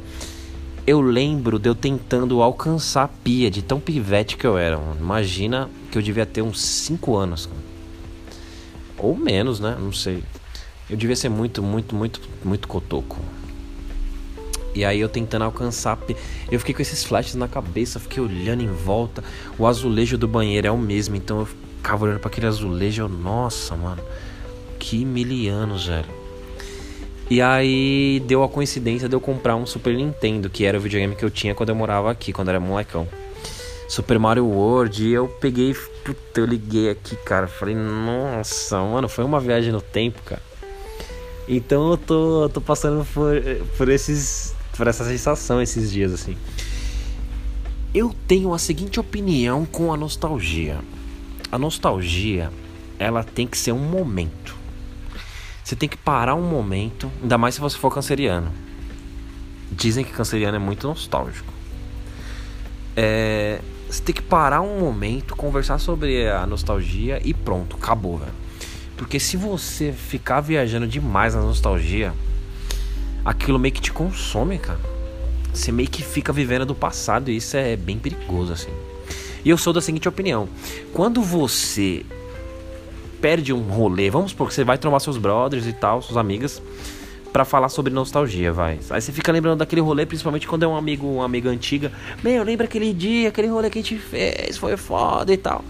Eu 0.86 1.02
lembro 1.02 1.58
de 1.58 1.68
eu 1.68 1.74
tentando 1.74 2.44
alcançar 2.44 3.06
a 3.06 3.08
pia, 3.08 3.50
de 3.50 3.64
tão 3.64 3.80
pivete 3.80 4.38
que 4.38 4.46
eu 4.46 4.56
era. 4.56 4.78
Mano. 4.78 4.98
Imagina 5.00 5.68
que 5.92 5.98
eu 5.98 6.02
devia 6.02 6.28
ter 6.28 6.44
uns 6.44 6.62
5 6.62 7.16
anos, 7.16 7.48
cara. 7.48 7.62
Ou 9.00 9.18
menos, 9.18 9.60
né? 9.60 9.76
Não 9.80 9.92
sei. 9.92 10.22
Eu 10.90 10.96
devia 10.96 11.16
ser 11.16 11.30
muito, 11.30 11.64
muito, 11.64 11.96
muito, 11.96 12.22
muito 12.44 12.68
cotoco. 12.68 13.18
E 14.76 14.84
aí 14.84 15.00
eu 15.00 15.08
tentando 15.08 15.44
alcançar. 15.44 15.98
Eu 16.52 16.60
fiquei 16.60 16.76
com 16.76 16.82
esses 16.82 17.04
flashes 17.04 17.36
na 17.36 17.48
cabeça, 17.48 18.00
fiquei 18.00 18.22
olhando 18.22 18.62
em 18.62 18.68
volta. 18.68 19.24
O 19.58 19.66
azulejo 19.66 20.18
do 20.18 20.28
banheiro 20.28 20.68
é 20.68 20.72
o 20.72 20.78
mesmo, 20.78 21.16
então 21.16 21.40
eu 21.40 21.46
ficava 21.46 22.06
olhando 22.06 22.20
para 22.20 22.30
aquele 22.30 22.46
azulejo. 22.46 23.04
Eu, 23.04 23.10
Nossa, 23.10 23.76
mano, 23.76 24.04
que 24.78 25.06
mil 25.06 25.52
anos, 25.52 25.88
velho. 25.88 26.26
E 27.28 27.42
aí 27.42 28.22
deu 28.28 28.44
a 28.44 28.50
coincidência 28.50 29.10
de 29.10 29.16
eu 29.16 29.22
comprar 29.22 29.56
um 29.56 29.66
Super 29.66 29.96
Nintendo, 29.96 30.48
que 30.48 30.66
era 30.66 30.78
o 30.78 30.82
videogame 30.82 31.16
que 31.16 31.26
eu 31.26 31.32
tinha 31.32 31.56
quando 31.56 31.70
eu 31.70 31.76
morava 31.76 32.12
aqui, 32.12 32.32
quando 32.32 32.50
era 32.50 32.60
molecão. 32.60 33.08
Super 33.88 34.20
Mario 34.20 34.46
World, 34.46 35.04
e 35.04 35.14
eu 35.14 35.28
peguei, 35.28 35.74
puta, 36.04 36.42
eu 36.42 36.46
liguei 36.46 36.90
aqui, 36.90 37.16
cara. 37.16 37.48
Falei, 37.48 37.74
nossa, 37.74 38.80
mano, 38.80 39.08
foi 39.08 39.24
uma 39.24 39.40
viagem 39.40 39.72
no 39.72 39.82
tempo, 39.82 40.22
cara. 40.24 40.42
Então 41.48 41.92
eu 41.92 41.98
tô, 41.98 42.44
eu 42.44 42.50
tô 42.50 42.62
passando 42.62 43.06
por, 43.14 43.36
por, 43.78 43.90
esses, 43.90 44.56
por 44.76 44.88
essa 44.88 45.06
sensação 45.06 45.62
esses 45.62 45.92
dias 45.92 46.12
assim. 46.14 46.36
Eu 47.94 48.14
tenho 48.28 48.54
a 48.54 48.60
seguinte 48.60 49.00
opinião 49.00 49.66
com 49.66 49.94
a 49.94 49.98
nostalgia. 49.98 50.80
A 51.52 51.58
nostalgia, 51.58 52.52
ela 53.00 53.24
tem 53.24 53.48
que 53.48 53.58
ser 53.58 53.72
um 53.72 53.80
momento. 53.80 54.56
Você 55.64 55.76
tem 55.76 55.88
que 55.88 55.98
parar 55.98 56.36
um 56.36 56.48
momento, 56.48 57.12
ainda 57.22 57.38
mais 57.38 57.56
se 57.56 57.62
você 57.62 57.78
for 57.78 57.94
canceriano. 57.94 58.52
Dizem 59.72 60.04
que 60.04 60.12
canceriano 60.12 60.58
é 60.58 60.60
muito 60.60 60.88
nostálgico. 60.88 61.54
É, 62.96 63.62
você 63.90 64.02
tem 64.02 64.14
que 64.14 64.22
parar 64.22 64.62
um 64.62 64.80
momento, 64.80 65.36
conversar 65.36 65.80
sobre 65.80 66.28
a 66.30 66.46
nostalgia 66.46 67.22
e 67.24 67.34
pronto, 67.34 67.78
acabou, 67.78 68.18
velho. 68.18 68.45
Porque 68.98 69.20
se 69.20 69.36
você 69.36 69.92
ficar 69.92 70.42
viajando 70.42 70.88
demais 70.88 71.36
na 71.36 71.42
nostalgia, 71.42 72.14
aquilo 73.24 73.60
meio 73.60 73.74
que 73.74 73.82
te 73.82 73.92
consome, 73.92 74.58
cara. 74.58 74.80
Você 75.54 75.72
meio 75.72 75.90
que 75.90 76.04
fica 76.04 76.32
vivendo 76.32 76.66
do 76.66 76.76
passado 76.76 77.30
e 77.30 77.38
isso 77.38 77.58
é 77.58 77.76
bem 77.76 77.98
perigoso, 77.98 78.54
assim. 78.54 78.72
E 79.44 79.50
eu 79.50 79.58
sou 79.58 79.74
da 79.74 79.82
seguinte 79.82 80.08
opinião: 80.08 80.48
quando 80.94 81.22
você 81.22 82.06
perde 83.22 83.52
um 83.54 83.62
rolê, 83.62 84.10
vamos 84.10 84.32
supor 84.32 84.48
que 84.48 84.54
você 84.54 84.64
vai 84.64 84.78
trombar 84.78 85.00
seus 85.00 85.18
brothers 85.18 85.66
e 85.66 85.74
tal, 85.74 86.02
suas 86.02 86.18
amigas, 86.18 86.62
para 87.34 87.44
falar 87.44 87.70
sobre 87.70 87.94
nostalgia, 87.94 88.52
vai. 88.52 88.80
Aí 88.90 89.02
você 89.02 89.12
fica 89.12 89.32
lembrando 89.32 89.60
daquele 89.60 89.82
rolê, 89.82 90.06
principalmente 90.06 90.48
quando 90.48 90.64
é 90.64 90.68
um 90.68 90.76
amigo, 90.76 91.08
uma 91.08 91.26
amiga 91.26 91.50
antiga. 91.50 91.92
Meu, 92.24 92.44
lembra 92.44 92.66
aquele 92.66 92.94
dia, 92.94 93.30
aquele 93.30 93.48
rolê 93.48 93.70
que 93.70 93.80
a 93.80 93.82
gente 93.82 93.98
fez, 93.98 94.58
foi 94.58 94.78
foda 94.78 95.34
e 95.34 95.38
tal 95.38 95.64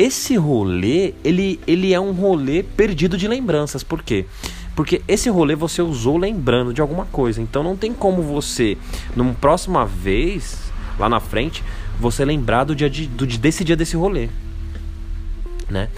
esse 0.00 0.34
rolê, 0.34 1.12
ele, 1.22 1.60
ele 1.66 1.92
é 1.92 2.00
um 2.00 2.12
rolê 2.12 2.62
perdido 2.62 3.18
de 3.18 3.28
lembranças. 3.28 3.82
Por 3.82 4.02
quê? 4.02 4.24
Porque 4.74 5.02
esse 5.06 5.28
rolê 5.28 5.54
você 5.54 5.82
usou 5.82 6.16
lembrando 6.16 6.72
de 6.72 6.80
alguma 6.80 7.04
coisa. 7.04 7.42
Então 7.42 7.62
não 7.62 7.76
tem 7.76 7.92
como 7.92 8.22
você, 8.22 8.78
numa 9.14 9.34
próxima 9.34 9.84
vez, 9.84 10.72
lá 10.98 11.06
na 11.06 11.20
frente, 11.20 11.62
você 11.98 12.24
lembrar 12.24 12.64
do 12.64 12.74
dia 12.74 12.88
de, 12.88 13.06
do, 13.06 13.26
desse 13.26 13.62
dia 13.62 13.76
desse 13.76 13.94
rolê. 13.94 14.30
Né? 15.68 15.90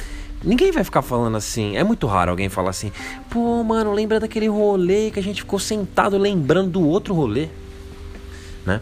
Ninguém 0.42 0.72
vai 0.72 0.82
ficar 0.82 1.02
falando 1.02 1.36
assim. 1.36 1.76
É 1.76 1.84
muito 1.84 2.08
raro 2.08 2.32
alguém 2.32 2.48
falar 2.48 2.70
assim: 2.70 2.90
pô, 3.30 3.62
mano, 3.62 3.92
lembra 3.92 4.18
daquele 4.18 4.48
rolê 4.48 5.12
que 5.12 5.20
a 5.20 5.22
gente 5.22 5.42
ficou 5.42 5.60
sentado 5.60 6.18
lembrando 6.18 6.70
do 6.70 6.84
outro 6.84 7.14
rolê. 7.14 7.46
Né? 8.66 8.80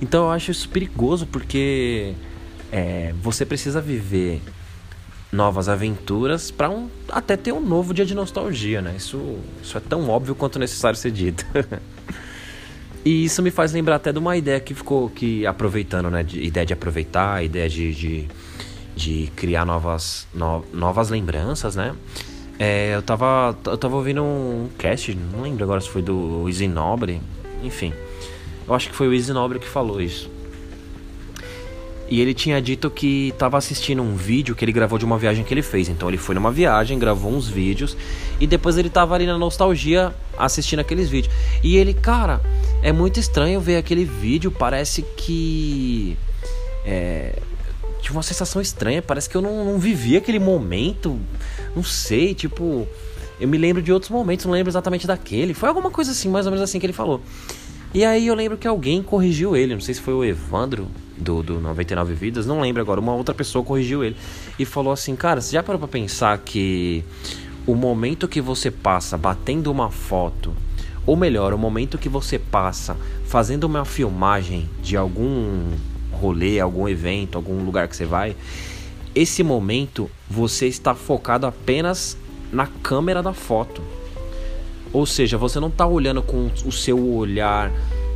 Então 0.00 0.24
eu 0.24 0.30
acho 0.30 0.50
isso 0.50 0.66
perigoso 0.70 1.26
porque 1.26 2.14
é, 2.72 3.12
você 3.22 3.44
precisa 3.44 3.78
viver 3.78 4.40
novas 5.32 5.66
aventuras 5.66 6.50
para 6.50 6.68
um, 6.68 6.90
até 7.08 7.38
ter 7.38 7.52
um 7.52 7.60
novo 7.60 7.94
dia 7.94 8.04
de 8.04 8.14
nostalgia, 8.14 8.82
né? 8.82 8.94
Isso, 8.96 9.38
isso 9.62 9.78
é 9.78 9.80
tão 9.80 10.10
óbvio 10.10 10.34
quanto 10.34 10.58
necessário 10.58 10.98
ser 10.98 11.10
dito. 11.10 11.46
e 13.02 13.24
isso 13.24 13.42
me 13.42 13.50
faz 13.50 13.72
lembrar 13.72 13.96
até 13.96 14.12
de 14.12 14.18
uma 14.18 14.36
ideia 14.36 14.60
que 14.60 14.74
ficou 14.74 15.08
que 15.08 15.46
aproveitando, 15.46 16.10
né? 16.10 16.22
De, 16.22 16.38
ideia 16.42 16.66
de 16.66 16.74
aproveitar, 16.74 17.42
ideia 17.42 17.66
de, 17.66 17.94
de, 17.94 18.28
de 18.94 19.32
criar 19.34 19.64
novas, 19.64 20.28
no, 20.34 20.62
novas 20.70 21.08
lembranças, 21.08 21.76
né? 21.76 21.94
É, 22.58 22.94
eu 22.94 23.02
tava 23.02 23.56
eu 23.64 23.78
tava 23.78 23.96
ouvindo 23.96 24.22
um 24.22 24.68
cast, 24.78 25.14
não 25.14 25.42
lembro 25.42 25.64
agora 25.64 25.80
se 25.80 25.88
foi 25.88 26.02
do 26.02 26.44
Easy 26.46 26.68
Nobre, 26.68 27.20
enfim. 27.62 27.94
Eu 28.68 28.74
acho 28.74 28.90
que 28.90 28.94
foi 28.94 29.08
o 29.08 29.14
Easy 29.14 29.32
Nobre 29.32 29.58
que 29.58 29.68
falou 29.68 30.00
isso. 30.00 30.30
E 32.12 32.20
ele 32.20 32.34
tinha 32.34 32.60
dito 32.60 32.90
que 32.90 33.30
estava 33.30 33.56
assistindo 33.56 34.02
um 34.02 34.14
vídeo 34.14 34.54
que 34.54 34.62
ele 34.62 34.70
gravou 34.70 34.98
de 34.98 35.04
uma 35.06 35.16
viagem 35.16 35.42
que 35.42 35.54
ele 35.54 35.62
fez. 35.62 35.88
Então 35.88 36.10
ele 36.10 36.18
foi 36.18 36.34
numa 36.34 36.52
viagem, 36.52 36.98
gravou 36.98 37.32
uns 37.32 37.48
vídeos 37.48 37.96
e 38.38 38.46
depois 38.46 38.76
ele 38.76 38.90
tava 38.90 39.14
ali 39.14 39.24
na 39.24 39.38
nostalgia 39.38 40.14
assistindo 40.36 40.80
aqueles 40.80 41.08
vídeos. 41.08 41.34
E 41.64 41.78
ele, 41.78 41.94
cara, 41.94 42.42
é 42.82 42.92
muito 42.92 43.18
estranho 43.18 43.62
ver 43.62 43.78
aquele 43.78 44.04
vídeo, 44.04 44.50
parece 44.50 45.00
que. 45.16 46.18
É. 46.84 47.38
Tive 48.02 48.14
uma 48.14 48.22
sensação 48.22 48.60
estranha, 48.60 49.00
parece 49.00 49.30
que 49.30 49.34
eu 49.34 49.40
não, 49.40 49.64
não 49.64 49.78
vivi 49.78 50.14
aquele 50.14 50.38
momento. 50.38 51.18
Não 51.74 51.82
sei, 51.82 52.34
tipo. 52.34 52.86
Eu 53.40 53.48
me 53.48 53.56
lembro 53.56 53.80
de 53.80 53.90
outros 53.90 54.10
momentos, 54.10 54.44
não 54.44 54.52
lembro 54.52 54.68
exatamente 54.68 55.06
daquele. 55.06 55.54
Foi 55.54 55.66
alguma 55.66 55.90
coisa 55.90 56.10
assim, 56.10 56.28
mais 56.28 56.44
ou 56.44 56.52
menos 56.52 56.62
assim 56.62 56.78
que 56.78 56.84
ele 56.84 56.92
falou. 56.92 57.22
E 57.94 58.04
aí 58.04 58.26
eu 58.26 58.34
lembro 58.34 58.58
que 58.58 58.68
alguém 58.68 59.02
corrigiu 59.02 59.56
ele, 59.56 59.72
não 59.72 59.80
sei 59.80 59.94
se 59.94 60.00
foi 60.02 60.12
o 60.12 60.22
Evandro 60.22 60.88
do, 61.22 61.42
do 61.42 61.60
99 61.60 62.14
Vidas, 62.14 62.46
não 62.46 62.60
lembro 62.60 62.82
agora, 62.82 63.00
uma 63.00 63.14
outra 63.14 63.34
pessoa 63.34 63.64
corrigiu 63.64 64.04
ele 64.04 64.16
e 64.58 64.64
falou 64.64 64.92
assim: 64.92 65.14
Cara, 65.16 65.40
você 65.40 65.52
já 65.52 65.62
parou 65.62 65.78
pra 65.78 65.88
pensar 65.88 66.36
que 66.38 67.04
o 67.66 67.74
momento 67.74 68.28
que 68.28 68.40
você 68.40 68.70
passa 68.70 69.16
batendo 69.16 69.70
uma 69.70 69.90
foto, 69.90 70.52
ou 71.06 71.16
melhor, 71.16 71.54
o 71.54 71.58
momento 71.58 71.98
que 71.98 72.08
você 72.08 72.38
passa 72.38 72.96
fazendo 73.24 73.64
uma 73.64 73.84
filmagem 73.84 74.68
de 74.82 74.96
algum 74.96 75.70
rolê, 76.10 76.60
algum 76.60 76.88
evento, 76.88 77.36
algum 77.36 77.64
lugar 77.64 77.88
que 77.88 77.96
você 77.96 78.04
vai, 78.04 78.36
esse 79.14 79.42
momento 79.42 80.10
você 80.28 80.66
está 80.66 80.94
focado 80.94 81.46
apenas 81.46 82.16
na 82.52 82.66
câmera 82.66 83.22
da 83.22 83.32
foto. 83.32 83.82
Ou 84.92 85.06
seja, 85.06 85.38
você 85.38 85.58
não 85.58 85.68
está 85.68 85.86
olhando 85.86 86.22
com 86.22 86.50
o 86.66 86.72
seu 86.72 87.02
olhar 87.14 87.72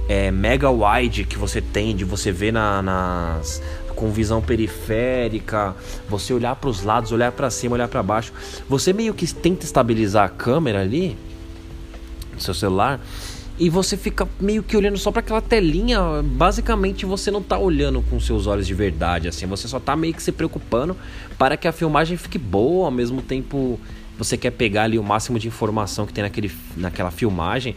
é, 0.08 0.30
mega 0.30 0.70
wide 0.70 1.24
que 1.24 1.38
você 1.38 1.60
tem, 1.60 1.94
de 1.94 2.04
você 2.04 2.30
ver 2.30 2.52
na, 2.52 2.82
nas, 2.82 3.62
com 3.94 4.10
visão 4.10 4.40
periférica, 4.40 5.74
você 6.08 6.32
olhar 6.32 6.54
para 6.56 6.70
os 6.70 6.82
lados, 6.82 7.12
olhar 7.12 7.32
para 7.32 7.50
cima, 7.50 7.74
olhar 7.74 7.88
para 7.88 8.02
baixo. 8.02 8.32
Você 8.68 8.92
meio 8.92 9.14
que 9.14 9.26
tenta 9.34 9.64
estabilizar 9.64 10.26
a 10.26 10.28
câmera 10.28 10.80
ali, 10.80 11.16
no 12.32 12.40
seu 12.40 12.54
celular, 12.54 13.00
e 13.58 13.70
você 13.70 13.96
fica 13.96 14.28
meio 14.38 14.62
que 14.62 14.76
olhando 14.76 14.98
só 14.98 15.10
para 15.10 15.20
aquela 15.20 15.40
telinha. 15.40 16.22
Basicamente, 16.22 17.06
você 17.06 17.30
não 17.30 17.42
tá 17.42 17.58
olhando 17.58 18.02
com 18.02 18.20
seus 18.20 18.46
olhos 18.46 18.66
de 18.66 18.74
verdade, 18.74 19.28
assim. 19.28 19.46
Você 19.46 19.66
só 19.66 19.80
tá 19.80 19.96
meio 19.96 20.12
que 20.12 20.22
se 20.22 20.30
preocupando 20.30 20.94
para 21.38 21.56
que 21.56 21.66
a 21.66 21.72
filmagem 21.72 22.18
fique 22.18 22.36
boa. 22.36 22.84
Ao 22.86 22.90
mesmo 22.90 23.22
tempo, 23.22 23.80
você 24.18 24.36
quer 24.36 24.50
pegar 24.50 24.82
ali 24.82 24.98
o 24.98 25.02
máximo 25.02 25.38
de 25.38 25.48
informação 25.48 26.04
que 26.04 26.12
tem 26.12 26.22
naquele, 26.22 26.52
naquela 26.76 27.10
filmagem. 27.10 27.74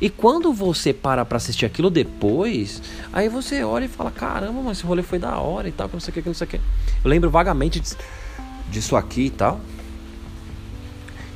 E 0.00 0.10
quando 0.10 0.52
você 0.52 0.92
para 0.92 1.24
pra 1.24 1.36
assistir 1.36 1.64
aquilo 1.64 1.90
depois, 1.90 2.82
aí 3.12 3.28
você 3.28 3.64
olha 3.64 3.86
e 3.86 3.88
fala: 3.88 4.10
caramba, 4.10 4.60
mas 4.62 4.78
esse 4.78 4.86
rolê 4.86 5.02
foi 5.02 5.18
da 5.18 5.38
hora 5.38 5.68
e 5.68 5.72
tal, 5.72 5.88
que 5.88 5.94
não 5.94 6.00
sei 6.00 6.10
o 6.10 6.14
que, 6.14 6.22
que 6.22 6.28
não 6.28 6.34
sei 6.34 6.46
o 6.46 6.50
que. 6.50 6.56
Eu 6.56 7.10
lembro 7.10 7.30
vagamente 7.30 7.82
disso 8.68 8.96
aqui 8.96 9.26
e 9.26 9.30
tal. 9.30 9.60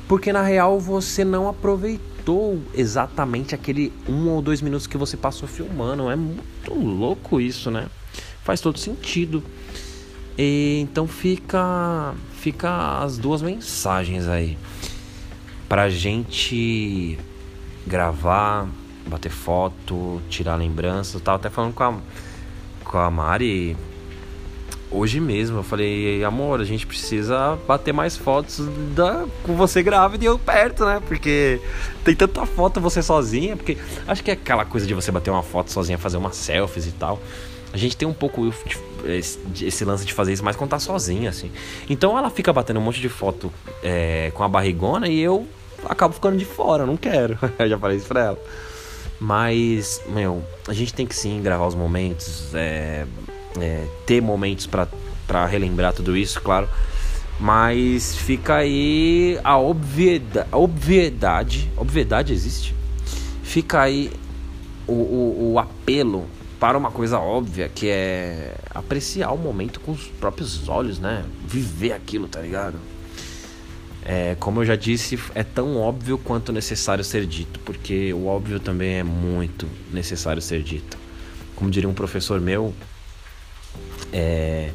Porque 0.07 0.33
na 0.33 0.41
real 0.41 0.79
você 0.79 1.23
não 1.23 1.47
aproveitou 1.47 2.61
exatamente 2.73 3.55
aquele 3.55 3.93
um 4.07 4.29
ou 4.29 4.41
dois 4.41 4.61
minutos 4.61 4.85
que 4.85 4.97
você 4.97 5.15
passou 5.15 5.47
filmando. 5.47 6.09
É 6.09 6.15
muito 6.15 6.73
louco 6.73 7.39
isso, 7.39 7.71
né? 7.71 7.87
Faz 8.43 8.59
todo 8.59 8.77
sentido. 8.77 9.43
E, 10.37 10.79
então 10.81 11.07
fica 11.07 12.13
fica 12.33 12.99
as 12.99 13.17
duas 13.17 13.41
mensagens 13.41 14.27
aí 14.27 14.57
pra 15.69 15.89
gente 15.89 17.17
gravar, 17.85 18.67
bater 19.07 19.31
foto, 19.31 20.21
tirar 20.29 20.55
lembranças. 20.55 21.15
Eu 21.15 21.19
tava 21.19 21.37
até 21.37 21.49
falando 21.49 21.73
com 21.73 21.83
a, 21.83 21.97
com 22.83 22.97
a 22.97 23.11
Mari 23.11 23.75
hoje 24.91 25.19
mesmo. 25.19 25.59
Eu 25.59 25.63
falei, 25.63 26.23
amor, 26.23 26.59
a 26.59 26.63
gente 26.63 26.85
precisa 26.85 27.57
bater 27.67 27.93
mais 27.93 28.17
fotos 28.17 28.59
da, 28.93 29.25
com 29.43 29.55
você 29.55 29.81
grávida 29.81 30.23
e 30.23 30.27
eu 30.27 30.37
perto, 30.37 30.85
né? 30.85 31.01
Porque 31.07 31.59
tem 32.03 32.15
tanta 32.15 32.45
foto 32.45 32.81
você 32.81 33.01
sozinha. 33.01 33.55
Porque 33.55 33.77
acho 34.07 34.23
que 34.23 34.29
é 34.29 34.33
aquela 34.33 34.65
coisa 34.65 34.85
de 34.85 34.93
você 34.93 35.11
bater 35.11 35.31
uma 35.31 35.43
foto 35.43 35.71
sozinha, 35.71 35.97
fazer 35.97 36.17
umas 36.17 36.35
selfies 36.35 36.85
e 36.85 36.91
tal. 36.91 37.19
A 37.73 37.77
gente 37.77 37.95
tem 37.95 38.05
um 38.05 38.13
pouco 38.13 38.53
esse, 39.05 39.85
lance 39.85 40.05
de 40.05 40.13
fazer 40.13 40.33
isso 40.33 40.43
mais 40.43 40.57
quando 40.57 40.71
tá 40.71 40.79
sozinha, 40.79 41.29
assim. 41.29 41.49
Então 41.89 42.17
ela 42.17 42.29
fica 42.29 42.51
batendo 42.51 42.79
um 42.79 42.83
monte 42.83 42.99
de 42.99 43.07
foto 43.07 43.51
é, 43.81 44.29
com 44.33 44.43
a 44.43 44.49
barrigona 44.49 45.07
e 45.07 45.19
eu 45.19 45.47
acabo 45.85 46.13
ficando 46.13 46.37
de 46.37 46.45
fora, 46.45 46.85
não 46.85 46.97
quero. 46.97 47.37
eu 47.59 47.69
já 47.69 47.77
falei 47.77 47.97
isso 47.97 48.07
pra 48.07 48.21
ela. 48.21 48.39
Mas, 49.19 50.01
meu, 50.07 50.43
a 50.67 50.73
gente 50.73 50.93
tem 50.93 51.05
que 51.05 51.15
sim 51.15 51.41
gravar 51.41 51.67
os 51.67 51.75
momentos, 51.75 52.53
é, 52.55 53.05
é, 53.59 53.85
ter 54.05 54.21
momentos 54.21 54.65
para 54.67 55.45
relembrar 55.45 55.93
tudo 55.93 56.17
isso, 56.17 56.41
claro. 56.41 56.67
Mas 57.39 58.15
fica 58.15 58.55
aí 58.55 59.39
a 59.43 59.57
obviedade. 59.57 60.47
Obviedade, 60.51 61.71
obviedade 61.77 62.33
existe? 62.33 62.75
Fica 63.43 63.81
aí 63.81 64.11
o, 64.87 64.93
o, 64.93 65.51
o 65.53 65.59
apelo 65.59 66.25
para 66.59 66.77
uma 66.77 66.91
coisa 66.91 67.17
óbvia 67.19 67.69
que 67.69 67.89
é 67.89 68.55
apreciar 68.69 69.31
o 69.31 69.37
momento 69.37 69.79
com 69.79 69.91
os 69.91 70.05
próprios 70.05 70.69
olhos, 70.69 70.99
né? 70.99 71.25
Viver 71.47 71.93
aquilo, 71.93 72.27
tá 72.27 72.39
ligado? 72.39 72.75
É, 74.13 74.35
como 74.37 74.59
eu 74.59 74.65
já 74.65 74.75
disse, 74.75 75.17
é 75.33 75.41
tão 75.41 75.77
óbvio 75.77 76.17
quanto 76.17 76.51
necessário 76.51 77.01
ser 77.01 77.25
dito, 77.25 77.61
porque 77.61 78.11
o 78.11 78.27
óbvio 78.27 78.59
também 78.59 78.95
é 78.95 79.03
muito 79.03 79.65
necessário 79.89 80.41
ser 80.41 80.61
dito. 80.61 80.97
Como 81.55 81.71
diria 81.71 81.87
um 81.87 81.93
professor 81.93 82.41
meu, 82.41 82.73
é, 84.11 84.71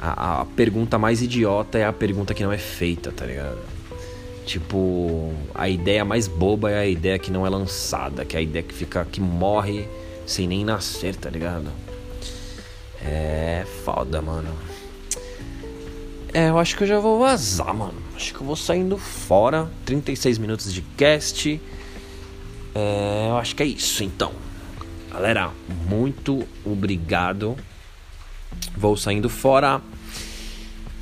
a, 0.00 0.40
a, 0.40 0.44
pergunta 0.46 0.96
mais 0.98 1.20
idiota 1.20 1.76
é 1.76 1.84
a 1.84 1.92
pergunta 1.92 2.32
que 2.32 2.42
não 2.42 2.50
é 2.50 2.56
feita, 2.56 3.12
tá 3.12 3.26
ligado? 3.26 3.58
Tipo, 4.46 5.34
a 5.54 5.68
ideia 5.68 6.02
mais 6.02 6.26
boba 6.26 6.70
é 6.70 6.78
a 6.78 6.86
ideia 6.86 7.18
que 7.18 7.30
não 7.30 7.46
é 7.46 7.50
lançada, 7.50 8.24
que 8.24 8.36
é 8.36 8.38
a 8.38 8.42
ideia 8.42 8.62
que 8.62 8.72
fica 8.72 9.04
que 9.04 9.20
morre 9.20 9.86
sem 10.24 10.48
nem 10.48 10.64
nascer, 10.64 11.14
tá 11.14 11.28
ligado? 11.28 11.70
É 13.02 13.66
foda, 13.84 14.22
mano. 14.22 14.48
É, 16.32 16.48
eu 16.48 16.58
acho 16.58 16.74
que 16.74 16.84
eu 16.84 16.88
já 16.88 16.98
vou 16.98 17.18
vazar, 17.18 17.74
mano. 17.74 18.07
Acho 18.18 18.34
que 18.34 18.40
eu 18.40 18.46
vou 18.46 18.56
saindo 18.56 18.98
fora. 18.98 19.70
36 19.84 20.38
minutos 20.38 20.74
de 20.74 20.82
cast. 20.82 21.60
É, 22.74 23.28
eu 23.28 23.36
acho 23.38 23.54
que 23.54 23.62
é 23.62 23.66
isso, 23.66 24.02
então. 24.02 24.32
Galera, 25.12 25.52
muito 25.88 26.44
obrigado 26.64 27.56
Vou 28.76 28.96
saindo 28.96 29.28
fora. 29.28 29.80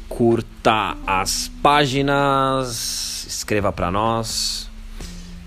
Curta 0.09 0.97
as 1.07 1.51
páginas, 1.63 3.27
escreva 3.29 3.73
para 3.73 3.91
nós, 3.91 4.71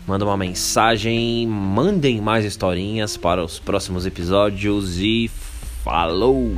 manda 0.06 0.26
uma 0.26 0.38
mensagem, 0.38 1.48
mandem 1.48 2.22
mais 2.22 2.46
historinhas 2.46 3.18
para 3.18 3.44
os 3.44 3.58
próximos 3.58 4.06
episódios 4.06 5.00
e 5.00 5.30
falou! 5.84 6.54